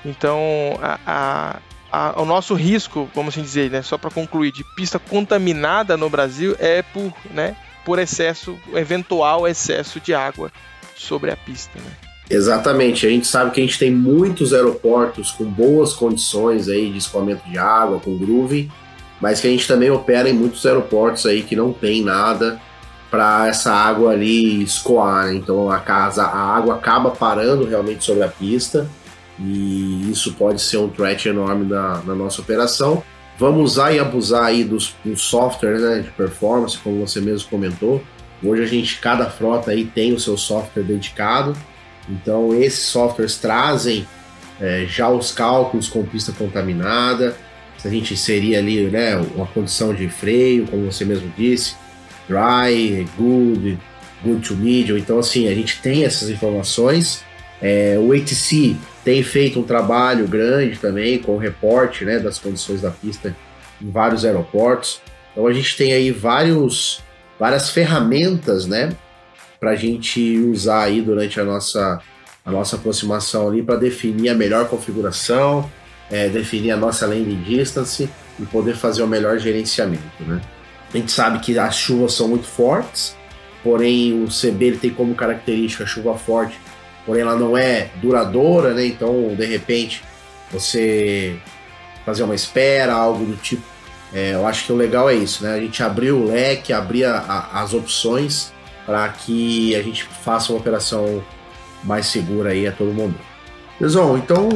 Então 0.05 0.39
a, 0.81 0.99
a, 1.05 1.55
a, 1.91 2.21
o 2.21 2.25
nosso 2.25 2.53
risco, 2.53 3.09
vamos 3.15 3.33
assim 3.33 3.41
dizer, 3.41 3.71
né? 3.71 3.81
Só 3.81 3.97
para 3.97 4.11
concluir, 4.11 4.51
de 4.51 4.63
pista 4.75 4.99
contaminada 4.99 5.97
no 5.97 6.09
Brasil 6.09 6.55
é 6.59 6.81
por, 6.81 7.11
né? 7.31 7.55
Por 7.83 7.99
excesso, 7.99 8.57
eventual 8.73 9.47
excesso 9.47 9.99
de 9.99 10.13
água 10.13 10.51
sobre 10.95 11.31
a 11.31 11.35
pista, 11.35 11.79
né? 11.79 11.91
Exatamente, 12.29 13.05
a 13.05 13.09
gente 13.09 13.27
sabe 13.27 13.51
que 13.51 13.59
a 13.59 13.63
gente 13.65 13.77
tem 13.77 13.91
muitos 13.91 14.53
aeroportos 14.53 15.31
com 15.31 15.43
boas 15.43 15.93
condições 15.93 16.69
aí 16.69 16.89
de 16.89 16.97
escoamento 16.97 17.47
de 17.49 17.57
água, 17.57 17.99
com 17.99 18.17
groove, 18.17 18.71
mas 19.23 19.39
que 19.39 19.47
a 19.47 19.49
gente 19.49 19.65
também 19.65 19.89
opera 19.89 20.29
em 20.29 20.33
muitos 20.33 20.65
aeroportos 20.65 21.25
aí 21.25 21.43
que 21.43 21.55
não 21.55 21.71
tem 21.71 22.03
nada 22.03 22.59
para 23.09 23.47
essa 23.47 23.71
água 23.71 24.11
ali 24.11 24.61
escoar. 24.61 25.27
Né? 25.27 25.35
Então 25.35 25.71
a 25.71 25.79
casa, 25.79 26.25
a 26.25 26.57
água 26.57 26.75
acaba 26.75 27.09
parando 27.09 27.63
realmente 27.63 28.03
sobre 28.03 28.21
a 28.21 28.27
pista 28.27 28.85
e 29.39 30.11
isso 30.11 30.33
pode 30.33 30.61
ser 30.61 30.75
um 30.75 30.89
threat 30.89 31.29
enorme 31.29 31.65
na, 31.65 32.01
na 32.03 32.13
nossa 32.13 32.41
operação. 32.41 33.01
Vamos 33.39 33.71
usar 33.71 33.93
e 33.93 33.99
abusar 33.99 34.43
aí 34.43 34.61
dos, 34.61 34.93
dos 35.05 35.21
softwares 35.21 35.81
né, 35.81 35.99
de 35.99 36.09
performance, 36.09 36.77
como 36.77 36.99
você 36.99 37.21
mesmo 37.21 37.49
comentou. 37.49 38.03
Hoje 38.43 38.61
a 38.61 38.67
gente, 38.67 38.99
cada 38.99 39.29
frota 39.29 39.71
aí 39.71 39.85
tem 39.85 40.11
o 40.11 40.19
seu 40.19 40.35
software 40.35 40.83
dedicado. 40.83 41.55
Então 42.09 42.53
esses 42.53 42.87
softwares 42.87 43.37
trazem 43.37 44.05
é, 44.59 44.85
já 44.85 45.07
os 45.07 45.31
cálculos 45.31 45.87
com 45.87 46.03
pista 46.03 46.33
contaminada, 46.33 47.37
se 47.83 47.89
a 47.89 47.91
gente 47.91 48.13
inserir 48.13 48.55
ali 48.55 48.89
né, 48.89 49.17
uma 49.35 49.45
condição 49.45 49.93
de 49.93 50.07
freio, 50.07 50.65
como 50.67 50.89
você 50.89 51.03
mesmo 51.03 51.29
disse, 51.37 51.75
dry, 52.29 53.05
good, 53.17 53.77
good 54.23 54.47
to 54.47 54.55
medium. 54.55 54.97
Então, 54.97 55.19
assim, 55.19 55.49
a 55.49 55.53
gente 55.53 55.81
tem 55.81 56.05
essas 56.05 56.29
informações. 56.29 57.25
É, 57.61 57.97
o 57.99 58.13
ATC 58.13 58.77
tem 59.03 59.21
feito 59.21 59.59
um 59.59 59.63
trabalho 59.63 60.25
grande 60.29 60.79
também 60.79 61.19
com 61.19 61.33
o 61.33 61.37
reporte 61.37 62.05
né, 62.05 62.19
das 62.19 62.39
condições 62.39 62.81
da 62.81 62.89
pista 62.89 63.35
em 63.81 63.91
vários 63.91 64.23
aeroportos. 64.23 65.01
Então, 65.33 65.45
a 65.45 65.51
gente 65.51 65.75
tem 65.75 65.91
aí 65.91 66.09
vários, 66.09 67.03
várias 67.37 67.69
ferramentas 67.69 68.65
né, 68.65 68.95
para 69.59 69.71
a 69.71 69.75
gente 69.75 70.37
usar 70.39 70.83
aí 70.83 71.01
durante 71.01 71.37
a 71.37 71.43
nossa, 71.43 71.99
a 72.45 72.49
nossa 72.49 72.77
aproximação 72.77 73.49
ali 73.49 73.61
para 73.61 73.75
definir 73.75 74.29
a 74.29 74.33
melhor 74.33 74.69
configuração, 74.69 75.69
é, 76.13 76.29
definir 76.29 76.69
a 76.69 76.77
nossa 76.77 77.07
landing 77.07 77.41
distance 77.41 78.07
e 78.39 78.45
poder 78.45 78.75
fazer 78.75 79.01
o 79.01 79.07
melhor 79.07 79.39
gerenciamento. 79.39 80.03
Né? 80.19 80.39
A 80.93 80.97
gente 80.97 81.11
sabe 81.11 81.39
que 81.39 81.57
as 81.57 81.75
chuvas 81.75 82.13
são 82.13 82.27
muito 82.27 82.45
fortes, 82.45 83.17
porém 83.63 84.23
o 84.23 84.27
CB 84.27 84.65
ele 84.65 84.77
tem 84.77 84.91
como 84.91 85.15
característica 85.15 85.83
a 85.83 85.87
chuva 85.87 86.15
forte, 86.15 86.59
porém 87.03 87.23
ela 87.23 87.35
não 87.35 87.57
é 87.57 87.89
duradoura, 87.99 88.75
né? 88.75 88.85
então 88.85 89.33
de 89.35 89.45
repente 89.45 90.03
você 90.51 91.35
fazer 92.05 92.21
uma 92.21 92.35
espera, 92.35 92.93
algo 92.93 93.25
do 93.25 93.35
tipo. 93.37 93.63
É, 94.13 94.35
eu 94.35 94.45
acho 94.45 94.67
que 94.67 94.71
o 94.71 94.75
legal 94.75 95.09
é 95.09 95.15
isso, 95.15 95.43
né? 95.43 95.55
A 95.55 95.59
gente 95.59 95.81
abriu 95.81 96.17
o 96.19 96.25
leque, 96.27 96.71
abrir 96.71 97.05
a, 97.05 97.17
a, 97.17 97.61
as 97.63 97.73
opções 97.73 98.53
para 98.85 99.09
que 99.09 99.75
a 99.75 99.81
gente 99.81 100.03
faça 100.03 100.53
uma 100.53 100.59
operação 100.59 101.23
mais 101.83 102.05
segura 102.05 102.51
aí 102.51 102.67
a 102.67 102.71
todo 102.71 102.93
momento. 102.93 103.32
Pessoal, 103.79 104.17
então, 104.17 104.49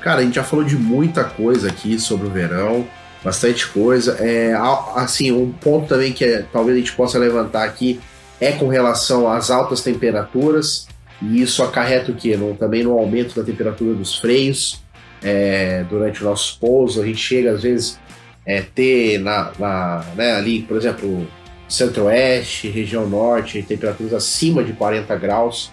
cara, 0.00 0.20
a 0.20 0.22
gente 0.22 0.34
já 0.34 0.44
falou 0.44 0.64
de 0.64 0.76
muita 0.76 1.24
coisa 1.24 1.68
aqui 1.68 1.98
sobre 1.98 2.26
o 2.26 2.30
verão, 2.30 2.86
bastante 3.24 3.66
coisa. 3.68 4.16
É, 4.20 4.52
assim, 4.94 5.32
um 5.32 5.50
ponto 5.50 5.88
também 5.88 6.12
que 6.12 6.24
é, 6.24 6.44
talvez 6.52 6.76
a 6.76 6.80
gente 6.80 6.92
possa 6.92 7.18
levantar 7.18 7.64
aqui 7.64 7.98
é 8.40 8.52
com 8.52 8.68
relação 8.68 9.30
às 9.30 9.50
altas 9.50 9.82
temperaturas, 9.82 10.86
e 11.20 11.42
isso 11.42 11.62
acarreta 11.62 12.12
o 12.12 12.14
quê? 12.14 12.36
No, 12.36 12.54
também 12.54 12.84
no 12.84 12.96
aumento 12.96 13.34
da 13.34 13.44
temperatura 13.44 13.94
dos 13.94 14.16
freios 14.16 14.80
é, 15.22 15.84
durante 15.88 16.22
o 16.22 16.24
nosso 16.24 16.58
pouso. 16.60 17.02
A 17.02 17.06
gente 17.06 17.18
chega, 17.18 17.52
às 17.52 17.62
vezes, 17.62 17.98
é, 18.46 18.62
ter 18.62 19.18
na, 19.18 19.50
na 19.58 20.04
né, 20.14 20.36
ali, 20.36 20.62
por 20.62 20.76
exemplo, 20.76 21.26
centro-oeste, 21.68 22.68
região 22.68 23.08
norte, 23.08 23.62
temperaturas 23.62 24.14
acima 24.14 24.62
de 24.62 24.72
40 24.74 25.16
graus 25.16 25.72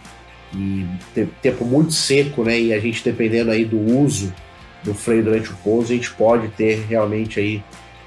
e 0.56 0.88
tempo 1.42 1.66
muito 1.66 1.92
seco, 1.92 2.44
né? 2.44 2.60
E 2.60 2.74
a 2.74 2.80
gente 2.80 3.04
dependendo 3.04 3.52
aí 3.52 3.66
do 3.66 3.80
uso 3.80 4.34
do 4.84 4.94
freio 4.94 5.24
durante 5.24 5.50
o 5.52 5.56
pouso, 5.58 5.92
a 5.92 5.96
gente 5.96 6.12
pode 6.12 6.48
ter 6.50 6.86
realmente 6.88 7.40
aí 7.40 7.64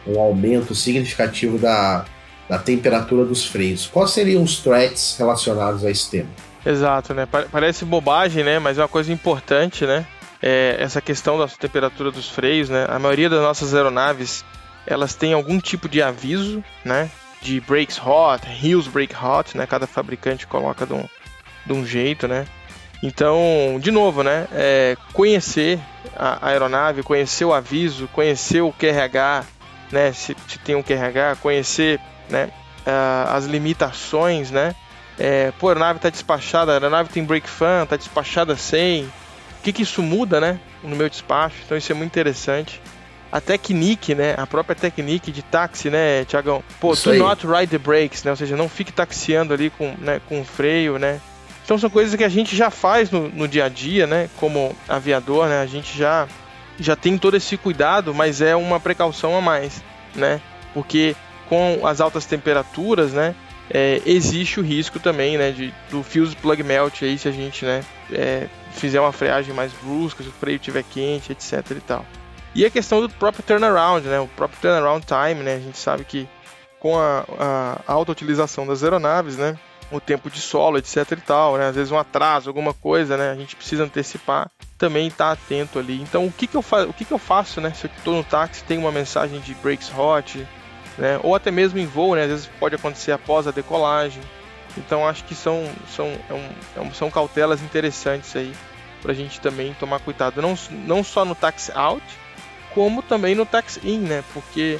um 0.06 0.18
aumento 0.18 0.74
significativo 0.74 1.58
da, 1.58 2.04
da 2.48 2.58
temperatura 2.58 3.24
dos 3.24 3.44
freios. 3.44 3.86
Quais 3.86 4.12
seriam 4.12 4.42
os 4.42 4.58
threats 4.58 5.16
relacionados 5.18 5.84
a 5.84 5.90
esse 5.90 6.10
tema? 6.10 6.28
Exato, 6.64 7.14
né? 7.14 7.26
Parece 7.50 7.84
bobagem, 7.84 8.44
né? 8.44 8.58
Mas 8.58 8.78
é 8.78 8.82
uma 8.82 8.88
coisa 8.88 9.12
importante, 9.12 9.84
né? 9.84 10.06
É 10.40 10.76
essa 10.78 11.00
questão 11.00 11.38
da 11.38 11.48
temperatura 11.48 12.10
dos 12.10 12.28
freios, 12.28 12.68
né? 12.68 12.86
A 12.88 12.98
maioria 12.98 13.28
das 13.28 13.40
nossas 13.40 13.74
aeronaves 13.74 14.44
elas 14.86 15.14
têm 15.14 15.34
algum 15.34 15.60
tipo 15.60 15.88
de 15.88 16.00
aviso, 16.00 16.64
né? 16.84 17.10
De 17.42 17.60
brakes 17.60 17.98
hot, 17.98 18.46
heels 18.62 18.88
brake 18.88 19.14
hot, 19.14 19.56
né? 19.56 19.66
Cada 19.66 19.86
fabricante 19.86 20.46
coloca 20.46 20.86
de 20.86 20.94
um, 20.94 21.06
de 21.68 21.72
um 21.72 21.86
jeito, 21.86 22.26
né? 22.26 22.46
Então, 23.02 23.78
de 23.80 23.90
novo, 23.90 24.22
né? 24.22 24.48
É 24.52 24.96
conhecer 25.12 25.78
a 26.16 26.48
aeronave, 26.48 27.02
conhecer 27.02 27.44
o 27.44 27.52
aviso, 27.52 28.08
conhecer 28.08 28.60
o 28.60 28.72
QRH, 28.72 29.44
né? 29.92 30.12
Se, 30.12 30.36
se 30.48 30.58
tem 30.58 30.74
um 30.74 30.82
QRH, 30.82 31.36
conhecer, 31.40 32.00
né? 32.28 32.50
Uh, 32.86 33.30
as 33.30 33.44
limitações, 33.44 34.50
né? 34.50 34.74
É, 35.18 35.52
pô, 35.58 35.68
a 35.68 35.70
aeronave 35.70 35.98
está 35.98 36.10
despachada, 36.10 36.72
a 36.72 36.74
aeronave 36.74 37.10
tem 37.10 37.24
brake 37.24 37.48
fan, 37.48 37.84
está 37.84 37.96
despachada 37.96 38.56
sem. 38.56 39.04
O 39.04 39.62
que, 39.62 39.72
que 39.72 39.82
isso 39.82 40.02
muda, 40.02 40.40
né? 40.40 40.58
No 40.82 40.96
meu 40.96 41.08
despacho. 41.08 41.56
Então 41.64 41.76
isso 41.76 41.92
é 41.92 41.94
muito 41.94 42.10
interessante 42.10 42.80
a 43.30 43.40
Technique, 43.40 44.14
né? 44.14 44.34
A 44.36 44.46
própria 44.46 44.74
Technique 44.74 45.30
de 45.30 45.42
táxi, 45.42 45.90
né, 45.90 46.24
Tiagão? 46.24 46.62
Pô, 46.80 46.92
Isso 46.92 47.04
do 47.04 47.12
aí. 47.12 47.18
not 47.18 47.46
ride 47.46 47.66
the 47.66 47.78
brakes, 47.78 48.24
né? 48.24 48.30
Ou 48.30 48.36
seja, 48.36 48.56
não 48.56 48.68
fique 48.68 48.92
taxiando 48.92 49.52
ali 49.52 49.70
com, 49.70 49.94
né, 49.98 50.20
com 50.28 50.44
freio, 50.44 50.98
né? 50.98 51.20
Então 51.68 51.76
são 51.76 51.90
coisas 51.90 52.16
que 52.16 52.24
a 52.24 52.30
gente 52.30 52.56
já 52.56 52.70
faz 52.70 53.10
no, 53.10 53.28
no 53.28 53.46
dia 53.46 53.66
a 53.66 53.68
dia, 53.68 54.06
né? 54.06 54.30
Como 54.38 54.74
aviador, 54.88 55.48
né? 55.48 55.60
A 55.60 55.66
gente 55.66 55.98
já, 55.98 56.26
já 56.80 56.96
tem 56.96 57.18
todo 57.18 57.36
esse 57.36 57.58
cuidado, 57.58 58.14
mas 58.14 58.40
é 58.40 58.56
uma 58.56 58.80
precaução 58.80 59.36
a 59.36 59.42
mais, 59.42 59.84
né? 60.14 60.40
Porque 60.72 61.14
com 61.46 61.86
as 61.86 62.00
altas 62.00 62.24
temperaturas, 62.24 63.12
né? 63.12 63.34
É, 63.70 64.00
existe 64.06 64.58
o 64.58 64.62
risco 64.62 64.98
também, 64.98 65.36
né? 65.36 65.50
De, 65.50 65.74
do 65.90 66.02
fuse 66.02 66.34
plug 66.36 66.62
melt 66.62 67.02
aí, 67.02 67.18
se 67.18 67.28
a 67.28 67.32
gente, 67.32 67.66
né? 67.66 67.84
É, 68.10 68.46
fizer 68.72 68.98
uma 68.98 69.12
freagem 69.12 69.52
mais 69.52 69.70
brusca, 69.82 70.22
se 70.22 70.30
o 70.30 70.32
freio 70.32 70.56
estiver 70.56 70.84
quente, 70.84 71.32
etc 71.32 71.62
e 71.72 71.80
tal. 71.80 72.06
E 72.54 72.64
a 72.64 72.70
questão 72.70 73.02
do 73.02 73.10
próprio 73.10 73.44
turnaround, 73.44 74.08
né? 74.08 74.18
O 74.18 74.28
próprio 74.28 74.58
turnaround 74.58 75.04
time, 75.04 75.42
né? 75.42 75.56
A 75.56 75.60
gente 75.60 75.76
sabe 75.76 76.02
que 76.04 76.26
com 76.80 76.98
a, 76.98 77.26
a 77.38 77.92
alta 77.92 78.12
utilização 78.12 78.66
das 78.66 78.82
aeronaves, 78.82 79.36
né? 79.36 79.58
O 79.90 80.00
tempo 80.00 80.30
de 80.30 80.40
solo, 80.40 80.78
etc 80.78 81.12
e 81.12 81.16
tal, 81.16 81.56
né? 81.56 81.68
Às 81.68 81.76
vezes 81.76 81.90
um 81.90 81.98
atraso, 81.98 82.50
alguma 82.50 82.74
coisa, 82.74 83.16
né? 83.16 83.30
A 83.30 83.34
gente 83.34 83.56
precisa 83.56 83.84
antecipar, 83.84 84.50
também 84.76 85.08
estar 85.08 85.26
tá 85.26 85.32
atento 85.32 85.78
ali. 85.78 86.00
Então, 86.00 86.26
o 86.26 86.32
que 86.32 86.46
que 86.46 86.56
eu, 86.56 86.62
fa 86.62 86.84
o 86.84 86.92
que 86.92 87.04
que 87.04 87.12
eu 87.12 87.18
faço, 87.18 87.60
né? 87.60 87.72
Se 87.72 87.86
eu 87.86 87.90
estou 87.96 88.14
no 88.14 88.24
táxi, 88.24 88.62
tem 88.64 88.76
uma 88.76 88.92
mensagem 88.92 89.40
de 89.40 89.54
brakes 89.54 89.90
hot, 89.96 90.46
né? 90.98 91.18
Ou 91.22 91.34
até 91.34 91.50
mesmo 91.50 91.78
em 91.78 91.86
voo, 91.86 92.14
né? 92.14 92.24
Às 92.24 92.28
vezes 92.28 92.50
pode 92.60 92.74
acontecer 92.74 93.12
após 93.12 93.46
a 93.46 93.50
decolagem. 93.50 94.22
Então, 94.76 95.08
acho 95.08 95.24
que 95.24 95.34
são, 95.34 95.64
são, 95.94 96.06
é 96.28 96.34
um, 96.34 96.88
é 96.88 96.90
são 96.92 97.10
cautelas 97.10 97.62
interessantes 97.62 98.36
aí 98.36 98.54
para 99.00 99.12
a 99.12 99.14
gente 99.14 99.40
também 99.40 99.74
tomar 99.74 100.00
cuidado. 100.00 100.42
Não, 100.42 100.56
não 100.70 101.02
só 101.02 101.24
no 101.24 101.34
taxi 101.34 101.72
out, 101.74 102.04
como 102.74 103.02
também 103.02 103.34
no 103.34 103.46
tax-in, 103.46 104.00
né? 104.00 104.22
Porque 104.32 104.78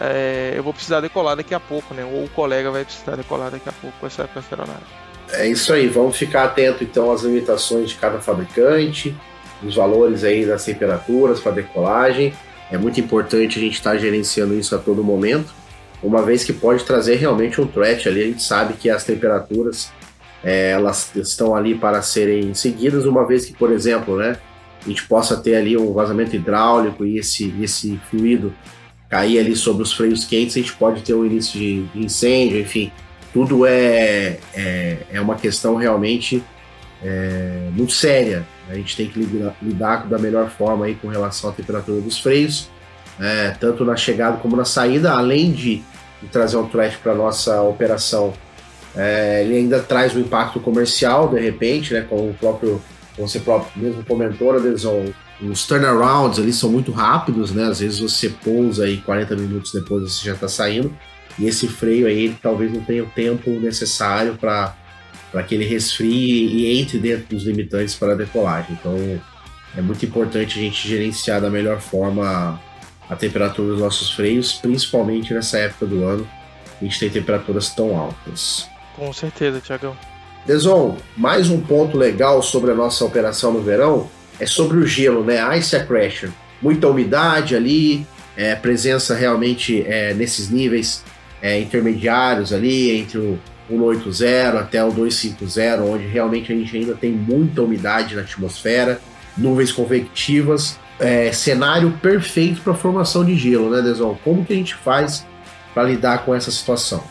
é, 0.00 0.52
eu 0.54 0.62
vou 0.62 0.72
precisar 0.72 1.00
decolar 1.00 1.36
daqui 1.36 1.54
a 1.54 1.60
pouco, 1.60 1.92
né? 1.92 2.04
Ou 2.04 2.24
o 2.24 2.28
colega 2.28 2.70
vai 2.70 2.84
precisar 2.84 3.16
decolar 3.16 3.50
daqui 3.50 3.68
a 3.68 3.72
pouco 3.72 3.96
com 3.98 4.06
essa, 4.06 4.28
com 4.28 4.38
essa 4.38 4.54
aeronave. 4.54 4.84
É 5.32 5.46
isso 5.46 5.72
aí, 5.72 5.88
vamos 5.88 6.16
ficar 6.16 6.44
atento 6.44 6.82
então 6.82 7.12
às 7.12 7.22
limitações 7.22 7.90
de 7.90 7.96
cada 7.96 8.18
fabricante, 8.18 9.14
os 9.62 9.74
valores 9.74 10.24
aí 10.24 10.46
das 10.46 10.64
temperaturas 10.64 11.40
para 11.40 11.52
decolagem. 11.52 12.32
É 12.70 12.78
muito 12.78 13.00
importante 13.00 13.58
a 13.58 13.62
gente 13.62 13.74
estar 13.74 13.92
tá 13.92 13.98
gerenciando 13.98 14.54
isso 14.54 14.74
a 14.74 14.78
todo 14.78 15.02
momento, 15.04 15.52
uma 16.02 16.22
vez 16.22 16.44
que 16.44 16.52
pode 16.52 16.84
trazer 16.84 17.16
realmente 17.16 17.60
um 17.60 17.66
threat 17.66 18.08
ali. 18.08 18.22
A 18.22 18.26
gente 18.26 18.42
sabe 18.42 18.74
que 18.74 18.88
as 18.88 19.04
temperaturas 19.04 19.92
é, 20.42 20.70
elas 20.70 21.10
estão 21.16 21.54
ali 21.54 21.74
para 21.74 22.00
serem 22.02 22.54
seguidas, 22.54 23.04
uma 23.04 23.26
vez 23.26 23.44
que, 23.44 23.52
por 23.52 23.72
exemplo, 23.72 24.16
né, 24.16 24.38
a 24.84 24.88
gente 24.88 25.06
possa 25.06 25.36
ter 25.36 25.56
ali 25.56 25.76
um 25.76 25.92
vazamento 25.92 26.36
hidráulico 26.36 27.04
e 27.04 27.18
esse, 27.18 27.52
esse 27.60 28.00
fluido 28.10 28.54
cair 29.08 29.38
ali 29.38 29.56
sobre 29.56 29.82
os 29.82 29.92
freios 29.92 30.24
quentes, 30.24 30.56
a 30.56 30.60
gente 30.60 30.74
pode 30.74 31.02
ter 31.02 31.14
um 31.14 31.24
início 31.24 31.58
de, 31.58 31.86
incêndio, 31.94 32.60
enfim, 32.60 32.92
tudo 33.32 33.66
é, 33.66 34.38
é, 34.54 34.98
é 35.12 35.20
uma 35.20 35.36
questão 35.36 35.76
realmente 35.76 36.42
é, 37.02 37.68
muito 37.72 37.92
séria. 37.92 38.46
A 38.68 38.74
gente 38.74 38.96
tem 38.96 39.08
que 39.08 39.18
lidar, 39.18 39.56
lidar, 39.62 40.06
da 40.06 40.18
melhor 40.18 40.50
forma 40.50 40.86
aí 40.86 40.94
com 40.94 41.08
relação 41.08 41.48
à 41.50 41.52
temperatura 41.52 42.00
dos 42.00 42.18
freios, 42.18 42.68
é, 43.18 43.50
tanto 43.58 43.84
na 43.84 43.96
chegada 43.96 44.36
como 44.36 44.56
na 44.56 44.64
saída, 44.64 45.12
além 45.12 45.52
de, 45.52 45.82
de 46.22 46.28
trazer 46.30 46.56
um 46.58 46.68
threat 46.68 46.98
para 46.98 47.14
nossa 47.14 47.62
operação. 47.62 48.34
É, 48.94 49.42
ele 49.42 49.56
ainda 49.56 49.80
traz 49.80 50.14
um 50.14 50.20
impacto 50.20 50.60
comercial, 50.60 51.28
de 51.28 51.40
repente, 51.40 51.94
né, 51.94 52.02
com 52.02 52.30
o 52.30 52.34
próprio 52.34 52.80
você 53.18 53.40
próprio 53.40 53.82
mesmo 53.82 54.04
comentou, 54.04 54.52
Anderson, 54.52 55.06
os 55.40 55.66
turnarounds 55.66 56.38
ali 56.38 56.52
são 56.52 56.70
muito 56.70 56.90
rápidos, 56.90 57.52
né? 57.52 57.64
Às 57.64 57.80
vezes 57.80 58.00
você 58.00 58.28
pousa 58.28 58.84
aí 58.84 58.96
40 58.98 59.36
minutos 59.36 59.72
depois 59.72 60.02
você 60.02 60.26
já 60.26 60.34
está 60.34 60.48
saindo, 60.48 60.96
e 61.38 61.46
esse 61.46 61.68
freio 61.68 62.06
aí 62.06 62.24
ele 62.24 62.36
talvez 62.42 62.72
não 62.72 62.80
tenha 62.80 63.04
o 63.04 63.06
tempo 63.06 63.50
necessário 63.50 64.36
para 64.36 64.74
que 65.46 65.54
ele 65.54 65.64
resfrie 65.64 66.46
e 66.46 66.80
entre 66.80 66.98
dentro 66.98 67.28
dos 67.28 67.44
limitantes 67.44 67.94
para 67.94 68.12
a 68.12 68.16
decolagem. 68.16 68.76
Então 68.80 69.20
é 69.76 69.80
muito 69.80 70.04
importante 70.04 70.58
a 70.58 70.62
gente 70.62 70.88
gerenciar 70.88 71.40
da 71.40 71.50
melhor 71.50 71.80
forma 71.80 72.60
a 73.08 73.14
temperatura 73.14 73.68
dos 73.68 73.80
nossos 73.80 74.10
freios, 74.10 74.54
principalmente 74.54 75.32
nessa 75.32 75.58
época 75.58 75.86
do 75.86 76.04
ano, 76.04 76.28
a 76.80 76.84
gente 76.84 76.98
tem 76.98 77.08
temperaturas 77.08 77.70
tão 77.70 77.96
altas. 77.96 78.68
Com 78.96 79.12
certeza, 79.12 79.60
Tiagão. 79.60 79.96
Deson, 80.44 80.96
mais 81.16 81.48
um 81.48 81.60
ponto 81.60 81.96
legal 81.96 82.42
sobre 82.42 82.72
a 82.72 82.74
nossa 82.74 83.04
operação 83.04 83.52
no 83.52 83.62
verão 83.62 84.10
é 84.38 84.46
sobre 84.46 84.78
o 84.78 84.86
gelo, 84.86 85.24
né? 85.24 85.56
Ice 85.58 85.74
accretion. 85.76 86.30
Muita 86.60 86.88
umidade 86.88 87.54
ali, 87.54 88.06
é, 88.36 88.54
presença 88.54 89.14
realmente 89.14 89.84
é, 89.86 90.14
nesses 90.14 90.50
níveis 90.50 91.02
é, 91.42 91.60
intermediários 91.60 92.52
ali, 92.52 92.90
entre 92.90 93.18
o 93.18 93.38
180 93.68 94.58
até 94.58 94.82
o 94.82 94.90
250, 94.90 95.82
onde 95.82 96.06
realmente 96.06 96.52
a 96.52 96.56
gente 96.56 96.76
ainda 96.76 96.94
tem 96.94 97.12
muita 97.12 97.62
umidade 97.62 98.14
na 98.14 98.22
atmosfera, 98.22 99.00
nuvens 99.36 99.70
convectivas, 99.70 100.78
é, 100.98 101.30
cenário 101.32 101.90
perfeito 102.02 102.60
para 102.62 102.74
formação 102.74 103.24
de 103.24 103.36
gelo, 103.36 103.70
né, 103.70 103.82
Deson? 103.82 104.18
Como 104.24 104.44
que 104.44 104.52
a 104.52 104.56
gente 104.56 104.74
faz 104.74 105.24
para 105.74 105.84
lidar 105.84 106.24
com 106.24 106.34
essa 106.34 106.50
situação? 106.50 107.02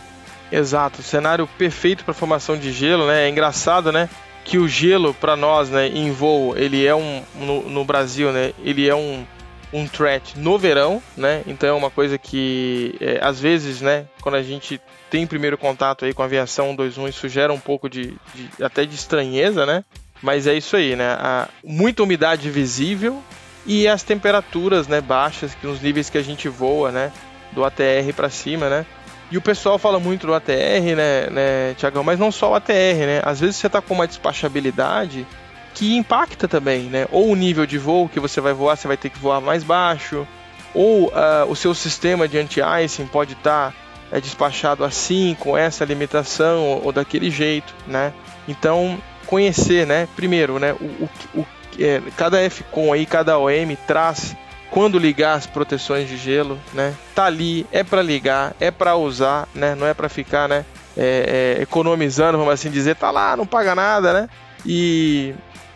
Exato, 0.51 1.01
cenário 1.01 1.47
perfeito 1.57 2.03
para 2.03 2.13
formação 2.13 2.57
de 2.57 2.71
gelo, 2.71 3.07
né? 3.07 3.25
É 3.25 3.29
engraçado, 3.29 3.91
né? 3.91 4.09
Que 4.47 4.57
o 4.57 4.67
gelo 4.67 5.13
para 5.13 5.35
nós, 5.35 5.69
né, 5.69 5.87
em 5.87 6.09
voo, 6.11 6.57
ele 6.57 6.85
é 6.85 6.95
um 6.95 7.21
no, 7.35 7.69
no, 7.69 7.85
Brasil, 7.85 8.31
né? 8.31 8.53
Ele 8.63 8.87
é 8.87 8.95
um 8.95 9.25
um 9.73 9.85
threat 9.85 10.39
no 10.39 10.57
verão, 10.57 11.03
né? 11.15 11.43
Então 11.45 11.67
é 11.67 11.73
uma 11.73 11.91
coisa 11.91 12.17
que 12.17 12.95
é, 13.01 13.19
às 13.21 13.39
vezes, 13.39 13.81
né, 13.81 14.05
quando 14.21 14.35
a 14.35 14.41
gente 14.41 14.79
tem 15.09 15.27
primeiro 15.27 15.57
contato 15.57 16.05
aí 16.05 16.13
com 16.13 16.21
a 16.21 16.25
aviação 16.25 16.67
121, 16.69 17.07
isso 17.09 17.27
gera 17.27 17.51
um 17.51 17.59
pouco 17.59 17.89
de, 17.89 18.15
de 18.33 18.63
até 18.63 18.85
de 18.85 18.95
estranheza, 18.95 19.65
né? 19.65 19.83
Mas 20.21 20.47
é 20.47 20.53
isso 20.53 20.77
aí, 20.77 20.95
né? 20.95 21.09
A, 21.19 21.49
muita 21.63 22.03
umidade 22.03 22.49
visível 22.49 23.21
e 23.65 23.85
as 23.85 24.01
temperaturas, 24.01 24.87
né, 24.87 25.01
baixas, 25.01 25.53
que 25.53 25.67
nos 25.67 25.81
níveis 25.81 26.09
que 26.09 26.17
a 26.17 26.23
gente 26.23 26.47
voa, 26.47 26.89
né, 26.89 27.11
do 27.51 27.65
ATR 27.65 28.13
para 28.15 28.29
cima, 28.29 28.69
né? 28.69 28.85
E 29.29 29.37
o 29.37 29.41
pessoal 29.41 29.77
fala 29.77 29.99
muito 29.99 30.25
do 30.25 30.33
ATR, 30.33 30.95
né, 30.95 31.29
né, 31.29 31.73
Tiagão? 31.75 32.03
Mas 32.03 32.17
não 32.17 32.31
só 32.31 32.51
o 32.51 32.55
ATR, 32.55 32.71
né? 33.05 33.21
Às 33.23 33.41
vezes 33.41 33.57
você 33.57 33.67
tá 33.69 33.81
com 33.81 33.93
uma 33.93 34.07
despachabilidade 34.07 35.27
que 35.73 35.95
impacta 35.95 36.47
também, 36.47 36.83
né? 36.83 37.07
Ou 37.11 37.29
o 37.29 37.35
nível 37.35 37.65
de 37.65 37.77
voo 37.77 38.07
que 38.07 38.19
você 38.19 38.39
vai 38.39 38.53
voar, 38.53 38.77
você 38.77 38.87
vai 38.87 38.97
ter 38.97 39.09
que 39.09 39.19
voar 39.19 39.41
mais 39.41 39.63
baixo, 39.63 40.25
ou 40.73 41.07
uh, 41.07 41.45
o 41.49 41.55
seu 41.55 41.73
sistema 41.73 42.27
de 42.27 42.37
anti-icing 42.37 43.05
pode 43.07 43.33
estar 43.33 43.71
tá, 43.71 43.77
é, 44.11 44.21
despachado 44.21 44.83
assim, 44.85 45.35
com 45.39 45.57
essa 45.57 45.83
limitação, 45.83 46.63
ou, 46.63 46.85
ou, 46.85 46.91
daquele 46.91 47.29
jeito, 47.29 47.75
né? 47.85 48.13
Então, 48.47 48.97
conhecer, 49.25 49.85
né? 49.85 50.07
Primeiro, 50.15 50.57
né? 50.57 50.73
O, 50.73 50.85
o, 51.03 51.09
o 51.41 51.47
é, 51.79 52.01
cada 52.15 52.37
aí, 52.39 53.05
cada 53.05 53.37
OM 53.37 53.75
traz 53.85 54.35
quando 54.77 54.99
ligar 54.99 55.33
as 55.33 55.47
proteções 55.47 56.07
de 56.07 56.17
gelo, 56.17 56.59
né? 56.71 56.93
Tá 57.15 57.25
ali, 57.25 57.65
é 57.71 57.83
para 57.83 57.99
ligar, 57.99 58.55
é 58.59 58.69
para 58.69 58.95
usar, 58.95 59.49
né? 59.55 59.73
Não 59.73 59.87
é 59.87 59.93
para 59.95 60.07
ficar, 60.07 60.47
né? 60.47 60.63
É, 60.95 61.55
é, 61.57 61.63
economizando, 61.63 62.37
vamos 62.37 62.53
assim 62.53 62.69
dizer, 62.69 62.95
tá 62.95 63.09
lá, 63.09 63.35
não 63.35 63.47
paga 63.47 63.73
nada, 63.73 64.13
né? 64.13 64.29
E 64.63 65.33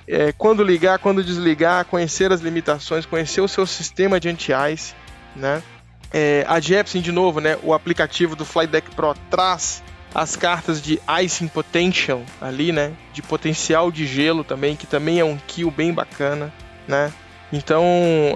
é, 0.07 0.31
quando 0.37 0.63
ligar, 0.63 0.99
quando 0.99 1.23
desligar, 1.23 1.83
conhecer 1.85 2.31
as 2.31 2.41
limitações, 2.41 3.03
conhecer 3.03 3.41
o 3.41 3.47
seu 3.47 3.65
sistema 3.65 4.19
de 4.19 4.29
anti-ice, 4.29 4.93
né? 5.35 5.63
É, 6.13 6.45
a 6.47 6.59
Jepsen, 6.59 7.01
de 7.01 7.11
novo, 7.11 7.39
né? 7.39 7.57
O 7.63 7.73
aplicativo 7.73 8.35
do 8.35 8.45
Flydeck 8.45 8.91
Pro 8.91 9.15
traz 9.31 9.81
as 10.13 10.35
cartas 10.35 10.79
de 10.79 11.01
Icing 11.23 11.47
Potential 11.47 12.21
ali, 12.39 12.71
né? 12.71 12.91
De 13.13 13.23
potencial 13.23 13.91
de 13.91 14.05
gelo 14.05 14.43
também, 14.43 14.75
que 14.75 14.85
também 14.85 15.19
é 15.19 15.25
um 15.25 15.39
kill 15.47 15.71
bem 15.71 15.91
bacana, 15.91 16.53
né? 16.87 17.11
Então, 17.53 17.83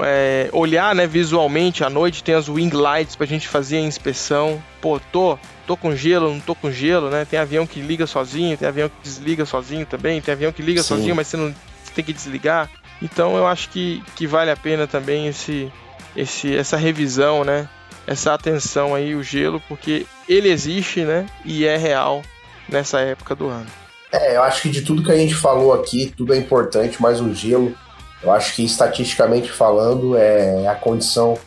é, 0.04 0.50
olhar 0.52 0.94
né, 0.94 1.08
visualmente 1.08 1.84
à 1.84 1.90
noite, 1.90 2.24
tem 2.24 2.36
as 2.36 2.50
wing 2.50 2.76
lights 2.76 3.16
pra 3.16 3.26
gente 3.26 3.48
fazer 3.48 3.78
a 3.78 3.82
inspeção. 3.82 4.62
Pô, 4.82 5.00
tô, 5.00 5.40
tô 5.66 5.78
com 5.78 5.96
gelo, 5.96 6.32
não 6.32 6.40
tô 6.40 6.54
com 6.54 6.70
gelo, 6.70 7.10
né? 7.10 7.26
Tem 7.26 7.40
avião 7.40 7.66
que 7.66 7.80
liga 7.80 8.06
sozinho, 8.06 8.58
tem 8.58 8.68
avião 8.68 8.90
que 8.90 8.96
desliga 9.02 9.46
sozinho 9.46 9.86
também, 9.86 10.20
tem 10.20 10.34
avião 10.34 10.52
que 10.52 10.62
liga 10.62 10.82
Sim. 10.82 10.90
sozinho, 10.90 11.16
mas 11.16 11.28
você 11.28 11.38
não 11.38 11.56
você 11.84 11.94
tem 11.96 12.04
que 12.04 12.12
desligar. 12.14 12.70
Então 13.02 13.38
eu 13.38 13.48
acho 13.48 13.70
que, 13.70 14.04
que 14.16 14.28
vale 14.28 14.52
a 14.52 14.58
pena 14.58 14.86
também 14.86 15.28
esse, 15.28 15.72
esse, 16.16 16.56
essa 16.56 16.76
revisão, 16.76 17.44
né? 17.44 17.70
Essa 18.08 18.34
atenção 18.34 18.94
aí, 18.94 19.16
o 19.16 19.24
gelo, 19.24 19.62
porque 19.68 20.06
ele 20.28 20.50
existe, 20.50 21.02
né? 21.02 21.26
E 21.44 21.66
é 21.66 21.78
real 21.78 22.22
nessa 22.70 23.00
época 23.00 23.36
do 23.36 23.48
ano. 23.48 23.68
É, 24.12 24.36
eu 24.38 24.44
acho 24.44 24.62
que 24.62 24.70
de 24.70 24.82
tudo 24.82 25.04
que 25.04 25.12
a 25.12 25.18
gente 25.18 25.36
falou 25.36 25.74
aqui, 25.74 26.14
tudo 26.16 26.34
é 26.34 26.38
importante, 26.38 27.02
mas 27.02 27.20
o 27.20 27.34
gelo, 27.34 27.76
eu 28.24 28.32
acho 28.32 28.56
que 28.56 28.64
estatisticamente 28.64 29.52
falando, 29.52 30.18
é 30.18 30.68
a 30.68 30.76
condição, 30.76 31.38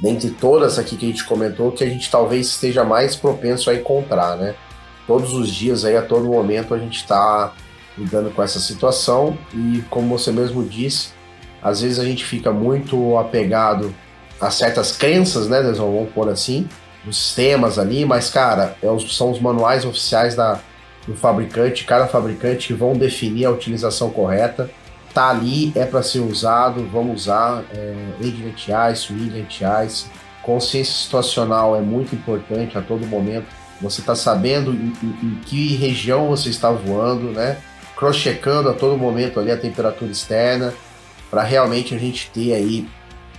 dentre 0.00 0.30
todas 0.30 0.78
aqui 0.78 0.96
que 0.96 1.06
a 1.06 1.08
gente 1.08 1.24
comentou, 1.24 1.72
que 1.72 1.84
a 1.84 1.88
gente 1.88 2.10
talvez 2.10 2.48
esteja 2.48 2.84
mais 2.84 3.14
propenso 3.14 3.70
a 3.70 3.74
encontrar, 3.74 4.36
né? 4.36 4.54
Todos 5.06 5.34
os 5.34 5.50
dias 5.50 5.84
aí, 5.84 5.96
a 5.96 6.02
todo 6.02 6.26
momento, 6.26 6.74
a 6.74 6.78
gente 6.78 6.98
está 6.98 7.52
lidando 7.96 8.30
com 8.30 8.42
essa 8.42 8.58
situação 8.58 9.36
e, 9.52 9.82
como 9.90 10.16
você 10.16 10.32
mesmo 10.32 10.64
disse, 10.64 11.10
às 11.62 11.80
vezes 11.80 11.98
a 11.98 12.04
gente 12.04 12.24
fica 12.24 12.50
muito 12.52 13.16
apegado 13.18 13.94
a 14.40 14.50
certas 14.50 14.96
crenças, 14.96 15.48
né, 15.48 15.62
vamos 15.62 16.10
pôr 16.12 16.28
assim, 16.28 16.68
dos 17.04 17.16
sistemas 17.16 17.78
ali, 17.78 18.04
mas, 18.04 18.28
cara, 18.30 18.76
é 18.82 18.88
são 19.08 19.30
os 19.30 19.40
manuais 19.40 19.84
oficiais 19.84 20.34
da, 20.34 20.58
do 21.06 21.14
fabricante, 21.14 21.84
cada 21.84 22.06
fabricante 22.06 22.68
que 22.68 22.74
vão 22.74 22.94
definir 22.94 23.44
a 23.44 23.50
utilização 23.50 24.10
correta. 24.10 24.70
Tá 25.14 25.28
ali, 25.28 25.72
é 25.74 25.84
para 25.84 26.02
ser 26.02 26.20
usado, 26.20 26.88
vamos 26.90 27.22
usar 27.22 27.64
é, 27.74 27.94
Agent 28.20 28.68
Ice, 28.92 29.12
Wing 29.12 29.46
Ice. 29.84 30.06
Consciência 30.42 30.94
situacional 30.94 31.76
é 31.76 31.80
muito 31.80 32.14
importante 32.14 32.78
a 32.78 32.82
todo 32.82 33.06
momento. 33.06 33.46
Você 33.80 34.00
está 34.00 34.14
sabendo 34.14 34.72
em, 34.72 34.92
em, 35.02 35.26
em 35.26 35.40
que 35.44 35.76
região 35.76 36.28
você 36.28 36.48
está 36.48 36.70
voando, 36.70 37.30
né? 37.30 37.58
cross-checando 38.02 38.68
a 38.68 38.72
todo 38.72 38.98
momento 38.98 39.38
ali 39.38 39.52
a 39.52 39.56
temperatura 39.56 40.10
externa, 40.10 40.74
para 41.30 41.44
realmente 41.44 41.94
a 41.94 41.98
gente 41.98 42.28
ter 42.30 42.52
aí 42.52 42.88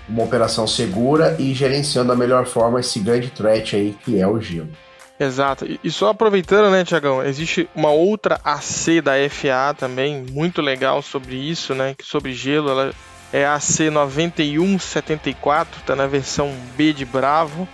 uma 0.08 0.24
operação 0.24 0.66
segura 0.66 1.36
e 1.38 1.54
gerenciando 1.54 2.08
da 2.08 2.16
melhor 2.16 2.46
forma 2.46 2.80
esse 2.80 2.98
grande 3.00 3.30
threat 3.30 3.76
aí 3.76 3.94
que 4.06 4.22
é 4.22 4.26
o 4.26 4.40
gelo. 4.40 4.70
Exato. 5.20 5.66
E 5.84 5.92
só 5.92 6.10
aproveitando, 6.10 6.72
né, 6.72 6.84
Tiagão, 6.84 7.24
existe 7.24 7.70
uma 7.76 7.92
outra 7.92 8.40
AC 8.44 9.02
da 9.02 9.14
FAA 9.30 9.74
também, 9.74 10.26
muito 10.32 10.62
legal 10.62 11.02
sobre 11.02 11.36
isso, 11.36 11.76
né, 11.76 11.96
sobre 12.02 12.34
gelo, 12.34 12.70
ela 12.70 12.94
é 13.32 13.46
a 13.46 13.54
AC 13.56 13.90
9174, 13.92 15.82
tá 15.86 15.96
na 15.96 16.08
versão 16.08 16.54
B 16.76 16.94
de 16.94 17.06
Bravo, 17.06 17.68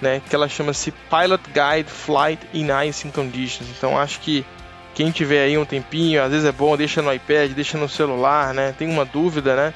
né, 0.00 0.20
que 0.28 0.34
ela 0.34 0.48
chama-se 0.48 0.90
Pilot 0.90 1.42
Guide 1.48 1.90
Flight 1.90 2.46
in 2.52 2.68
Icing 2.86 3.10
Conditions. 3.10 3.68
Então 3.76 3.98
acho 3.98 4.20
que 4.20 4.44
quem 4.94 5.10
tiver 5.10 5.44
aí 5.44 5.58
um 5.58 5.64
tempinho, 5.64 6.22
às 6.22 6.30
vezes 6.30 6.46
é 6.46 6.52
bom, 6.52 6.76
deixa 6.76 7.02
no 7.02 7.12
iPad, 7.12 7.52
deixa 7.52 7.76
no 7.76 7.88
celular, 7.88 8.54
né? 8.54 8.74
Tem 8.78 8.88
uma 8.88 9.04
dúvida, 9.04 9.54
né? 9.54 9.74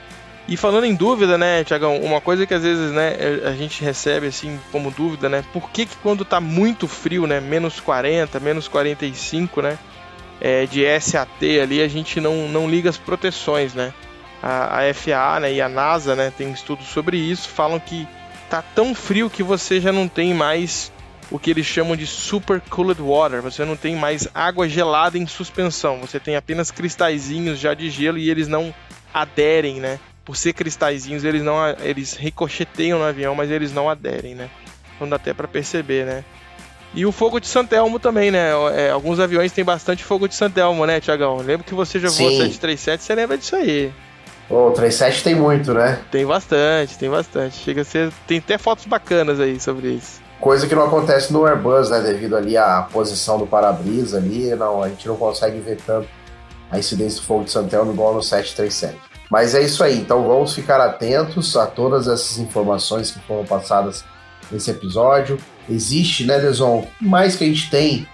E 0.51 0.57
falando 0.57 0.85
em 0.85 0.97
dúvida, 0.97 1.39
né, 1.39 1.63
Tiagão, 1.63 1.99
uma 1.99 2.21
coisa 2.21 2.45
que 2.45 2.53
às 2.53 2.65
vezes, 2.65 2.91
né, 2.91 3.15
a 3.45 3.53
gente 3.53 3.85
recebe 3.85 4.27
assim 4.27 4.59
como 4.73 4.91
dúvida, 4.91 5.29
né? 5.29 5.45
Por 5.53 5.71
que, 5.71 5.87
que 5.87 5.95
quando 5.99 6.25
tá 6.25 6.41
muito 6.41 6.89
frio, 6.89 7.25
né, 7.25 7.39
menos 7.39 7.79
40, 7.79 8.41
menos 8.41 8.67
45, 8.67 9.63
né, 9.63 9.79
é, 10.41 10.67
de 10.67 10.83
SAT 11.01 11.61
ali, 11.63 11.81
a 11.81 11.87
gente 11.87 12.21
não, 12.21 12.49
não 12.49 12.69
liga 12.69 12.91
as 12.91 12.99
proteções, 12.99 13.75
né? 13.75 13.95
A, 14.43 14.81
a 14.81 14.93
FAA, 14.93 15.39
né, 15.39 15.53
e 15.53 15.61
a 15.61 15.69
NASA, 15.69 16.17
né, 16.17 16.33
tem 16.37 16.51
estudos 16.51 16.89
sobre 16.89 17.17
isso, 17.17 17.49
falam 17.49 17.79
que 17.79 18.09
tá 18.49 18.61
tão 18.61 18.93
frio 18.93 19.31
que 19.31 19.45
você 19.45 19.81
já 19.81 19.93
não 19.93 20.09
tem 20.09 20.35
mais 20.35 20.91
o 21.31 21.39
que 21.39 21.51
eles 21.51 21.65
chamam 21.65 21.95
de 21.95 22.09
super 22.09 22.61
cooled 22.63 23.01
water. 23.01 23.41
Você 23.41 23.65
não 23.65 23.77
tem 23.77 23.95
mais 23.95 24.27
água 24.35 24.69
gelada 24.69 25.17
em 25.17 25.29
suspensão, 25.29 26.01
você 26.01 26.19
tem 26.19 26.35
apenas 26.35 26.73
cristalzinhos 26.73 27.61
já 27.61 27.73
de 27.73 27.89
gelo 27.89 28.19
e 28.19 28.29
eles 28.29 28.49
não 28.49 28.75
aderem, 29.15 29.79
né? 29.79 30.01
Por 30.31 30.37
ser 30.37 30.53
cristalzinhos, 30.53 31.25
eles 31.25 31.43
não 31.43 31.57
eles 31.83 32.15
ricocheteiam 32.15 33.01
no 33.01 33.05
avião, 33.05 33.35
mas 33.35 33.51
eles 33.51 33.73
não 33.73 33.91
aderem, 33.91 34.37
né? 34.37 34.49
Não 35.01 35.09
dá 35.09 35.17
até 35.17 35.35
para 35.35 35.49
perceber, 35.49 36.07
né? 36.07 36.25
E 36.95 37.05
o 37.05 37.11
fogo 37.11 37.41
de 37.41 37.49
Santelmo 37.49 37.99
também, 37.99 38.31
né? 38.31 38.51
É, 38.77 38.91
alguns 38.91 39.19
aviões 39.19 39.51
têm 39.51 39.65
bastante 39.65 40.05
fogo 40.05 40.29
de 40.29 40.37
Santelmo, 40.37 40.87
né, 40.87 41.01
Tiagão? 41.01 41.39
Lembro 41.39 41.67
que 41.67 41.75
você 41.75 41.99
já 41.99 42.09
voou 42.11 42.31
737, 42.31 43.03
você 43.03 43.13
lembra 43.13 43.37
disso 43.37 43.57
aí. 43.57 43.93
O 44.49 44.71
37 44.71 45.25
tem 45.25 45.35
muito, 45.35 45.75
né? 45.75 45.99
Tem 46.13 46.25
bastante, 46.25 46.97
tem 46.97 47.11
bastante. 47.11 47.57
Chega 47.57 47.81
a 47.81 47.85
ser. 47.85 48.13
Tem 48.25 48.39
até 48.39 48.57
fotos 48.57 48.85
bacanas 48.85 49.41
aí 49.41 49.59
sobre 49.59 49.89
isso. 49.89 50.21
Coisa 50.41 50.65
que 50.69 50.77
não 50.77 50.85
acontece 50.85 51.33
no 51.33 51.45
Airbus, 51.45 51.91
né? 51.91 51.99
Devido 52.03 52.37
ali 52.37 52.57
à 52.57 52.83
posição 52.83 53.37
do 53.37 53.49
para-brisa 53.49 54.19
ali, 54.19 54.55
não, 54.55 54.81
a 54.81 54.89
gente 54.91 55.09
não 55.09 55.17
consegue 55.17 55.59
ver 55.59 55.79
tanto 55.85 56.07
a 56.71 56.79
incidência 56.79 57.21
do 57.21 57.27
fogo 57.27 57.43
de 57.43 57.51
Santelmo 57.51 57.93
igual 57.93 58.15
no 58.15 58.23
737. 58.23 59.10
Mas 59.31 59.55
é 59.55 59.63
isso 59.63 59.85
aí, 59.85 59.97
então 59.97 60.27
vamos 60.27 60.55
ficar 60.55 60.81
atentos 60.81 61.57
a 61.57 61.67
todas 61.67 62.09
essas 62.09 62.39
informações 62.39 63.11
que 63.13 63.21
foram 63.21 63.45
passadas 63.45 64.05
nesse 64.51 64.71
episódio. 64.71 65.39
Existe, 65.69 66.25
né, 66.25 66.41
Deson, 66.41 66.87
mais 67.01 67.37
que 67.37 67.45
a 67.45 67.47
gente 67.47 67.71
tem 67.71 68.09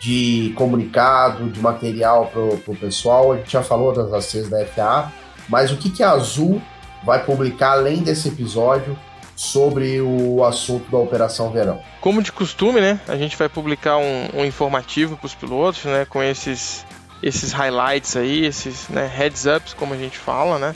de 0.00 0.52
comunicado, 0.56 1.48
de 1.48 1.60
material 1.60 2.26
para 2.26 2.40
o 2.72 2.76
pessoal. 2.76 3.32
A 3.32 3.36
gente 3.36 3.52
já 3.52 3.62
falou 3.62 3.92
das 3.92 4.12
ACs 4.12 4.48
da 4.48 4.66
FAA, 4.66 5.12
mas 5.48 5.70
o 5.70 5.76
que, 5.76 5.88
que 5.88 6.02
a 6.02 6.10
Azul 6.10 6.60
vai 7.04 7.24
publicar 7.24 7.72
além 7.72 8.02
desse 8.02 8.28
episódio 8.28 8.98
sobre 9.36 10.00
o 10.00 10.42
assunto 10.44 10.90
da 10.90 10.96
Operação 10.96 11.50
Verão. 11.50 11.80
Como 12.00 12.22
de 12.22 12.32
costume, 12.32 12.80
né? 12.80 12.98
A 13.06 13.16
gente 13.16 13.36
vai 13.36 13.50
publicar 13.50 13.98
um, 13.98 14.28
um 14.34 14.44
informativo 14.44 15.16
para 15.16 15.26
os 15.26 15.34
pilotos, 15.34 15.84
né? 15.84 16.06
Com 16.06 16.22
esses, 16.22 16.85
esses 17.22 17.52
highlights 17.52 18.16
aí, 18.16 18.44
esses 18.44 18.88
né, 18.88 19.06
heads 19.06 19.46
ups, 19.46 19.74
como 19.74 19.94
a 19.94 19.96
gente 19.96 20.18
fala, 20.18 20.58
né? 20.58 20.74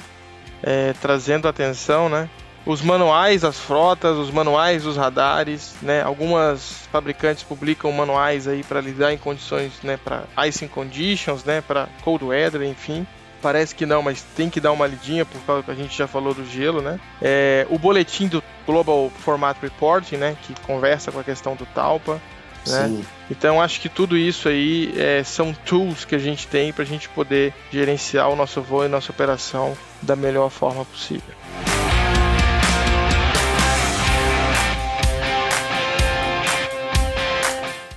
É, 0.63 0.95
trazendo 1.01 1.49
atenção, 1.49 2.09
né? 2.09 2.29
Os 2.67 2.83
manuais 2.83 3.41
das 3.41 3.59
frotas, 3.59 4.19
os 4.19 4.31
manuais 4.31 4.83
dos 4.83 4.97
radares, 4.97 5.75
né? 5.81 6.03
Algumas 6.03 6.87
fabricantes 6.93 7.43
publicam 7.43 7.91
manuais 7.91 8.47
aí 8.47 8.63
para 8.63 8.81
lidar 8.81 9.13
em 9.13 9.19
condições, 9.19 9.73
né? 9.83 9.99
Para 10.03 10.25
icing 10.47 10.69
conditions, 10.69 11.43
né? 11.45 11.63
Para 11.63 11.89
cold 12.03 12.25
weather, 12.25 12.63
enfim. 12.63 13.07
Parece 13.41 13.75
que 13.75 13.87
não, 13.87 14.03
mas 14.03 14.23
tem 14.37 14.51
que 14.51 14.61
dar 14.61 14.73
uma 14.73 14.87
lidinha, 14.87 15.25
por 15.25 15.41
causa 15.43 15.63
que 15.63 15.71
a 15.71 15.75
gente 15.75 15.97
já 15.97 16.07
falou 16.07 16.35
do 16.35 16.45
gelo, 16.45 16.83
né? 16.83 17.01
É, 17.23 17.67
o 17.71 17.79
boletim 17.79 18.29
do 18.29 18.43
Global 18.67 19.11
Format 19.21 19.57
Reporting, 19.63 20.17
né? 20.17 20.37
Que 20.43 20.55
conversa 20.61 21.11
com 21.11 21.21
a 21.21 21.25
questão 21.25 21.57
do 21.57 21.65
Talpa. 21.65 22.21
Né? 22.67 22.89
Sim. 22.89 23.05
Então 23.31 23.61
acho 23.61 23.81
que 23.81 23.89
tudo 23.89 24.17
isso 24.17 24.49
aí 24.49 24.93
é, 24.97 25.23
são 25.25 25.53
tools 25.53 26.05
que 26.05 26.15
a 26.15 26.19
gente 26.19 26.47
tem 26.47 26.73
para 26.73 26.83
a 26.83 26.87
gente 26.87 27.09
poder 27.09 27.55
gerenciar 27.71 28.29
o 28.29 28.37
nosso 28.37 28.61
voo 28.61 28.85
e 28.85 28.89
nossa 28.89 29.13
operação 29.13 29.77
da 30.03 30.15
melhor 30.17 30.51
forma 30.51 30.85
possível. 30.85 31.35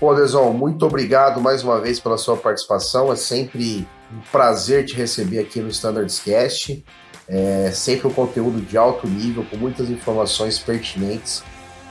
Pô, 0.04 0.14
muito 0.52 0.86
obrigado 0.86 1.40
mais 1.40 1.64
uma 1.64 1.80
vez 1.80 1.98
pela 1.98 2.18
sua 2.18 2.36
participação. 2.36 3.10
É 3.12 3.16
sempre 3.16 3.88
um 4.12 4.20
prazer 4.30 4.86
te 4.86 4.96
receber 4.96 5.40
aqui 5.40 5.62
no 5.62 5.70
Standards 5.70 6.20
Cast. 6.20 6.84
É 7.26 7.72
sempre 7.72 8.08
um 8.08 8.12
conteúdo 8.12 8.60
de 8.60 8.78
alto 8.78 9.08
nível, 9.08 9.46
com 9.50 9.56
muitas 9.56 9.90
informações 9.90 10.60
pertinentes 10.60 11.42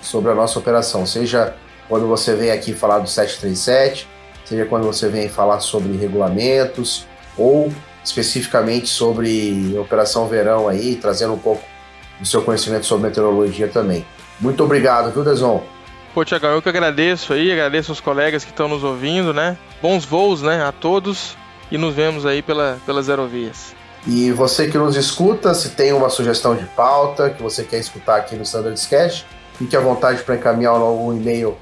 sobre 0.02 0.30
a 0.30 0.34
nossa 0.34 0.58
operação. 0.58 1.06
Seja 1.06 1.56
quando 1.92 2.06
você 2.06 2.34
vem 2.34 2.50
aqui 2.50 2.72
falar 2.72 3.00
do 3.00 3.06
737, 3.06 4.08
seja 4.46 4.64
quando 4.64 4.84
você 4.84 5.10
vem 5.10 5.28
falar 5.28 5.60
sobre 5.60 5.94
regulamentos, 5.94 7.06
ou 7.36 7.70
especificamente 8.02 8.88
sobre 8.88 9.76
Operação 9.78 10.26
Verão 10.26 10.68
aí, 10.68 10.96
trazendo 10.96 11.34
um 11.34 11.38
pouco 11.38 11.62
do 12.18 12.24
seu 12.24 12.40
conhecimento 12.40 12.86
sobre 12.86 13.08
meteorologia 13.08 13.68
também. 13.68 14.06
Muito 14.40 14.64
obrigado, 14.64 15.12
viu, 15.12 15.22
Deson? 15.22 15.62
Pô, 16.14 16.24
Tiagão, 16.24 16.52
eu 16.52 16.62
que 16.62 16.68
agradeço 16.70 17.34
aí, 17.34 17.52
agradeço 17.52 17.92
aos 17.92 18.00
colegas 18.00 18.42
que 18.42 18.52
estão 18.52 18.68
nos 18.68 18.82
ouvindo, 18.82 19.34
né? 19.34 19.58
Bons 19.82 20.06
voos, 20.06 20.40
né, 20.40 20.64
a 20.64 20.72
todos 20.72 21.36
e 21.70 21.76
nos 21.76 21.94
vemos 21.94 22.24
aí 22.24 22.40
pela, 22.40 22.78
pelas 22.86 23.10
aerovias. 23.10 23.74
E 24.06 24.32
você 24.32 24.66
que 24.66 24.78
nos 24.78 24.96
escuta, 24.96 25.52
se 25.52 25.68
tem 25.72 25.92
uma 25.92 26.08
sugestão 26.08 26.56
de 26.56 26.64
pauta 26.64 27.28
que 27.28 27.42
você 27.42 27.62
quer 27.64 27.80
escutar 27.80 28.16
aqui 28.16 28.34
no 28.34 28.44
Standards 28.44 28.86
Cash, 28.86 29.26
fique 29.58 29.76
à 29.76 29.80
vontade 29.80 30.22
para 30.22 30.36
encaminhar 30.36 30.72
um 30.72 31.14
e-mail 31.14 31.54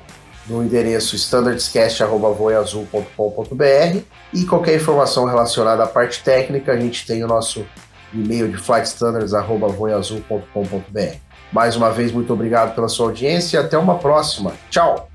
no 0.46 0.62
endereço 0.62 1.16
standardscast.voiazul.com.br 1.16 3.98
e 4.33 4.44
qualquer 4.44 4.76
informação 4.76 5.24
relacionada 5.24 5.83
à 5.85 5.87
parte 5.87 6.22
técnica, 6.22 6.72
a 6.72 6.79
gente 6.79 7.07
tem 7.07 7.24
o 7.24 7.26
nosso 7.26 7.66
e-mail 8.12 8.48
de 8.48 8.57
flightstandards.voiazul.com.br. 8.57 11.16
Mais 11.53 11.76
uma 11.76 11.90
vez, 11.90 12.12
muito 12.12 12.33
obrigado 12.33 12.74
pela 12.74 12.88
sua 12.88 13.07
audiência 13.07 13.59
e 13.59 13.61
até 13.61 13.76
uma 13.76 13.98
próxima. 13.98 14.53
Tchau! 14.70 15.11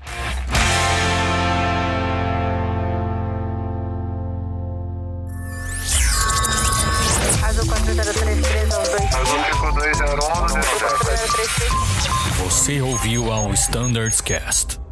Você 12.44 12.80
ouviu 12.80 13.32
ao 13.32 13.52
Standards 13.54 14.20
Cast. 14.20 14.85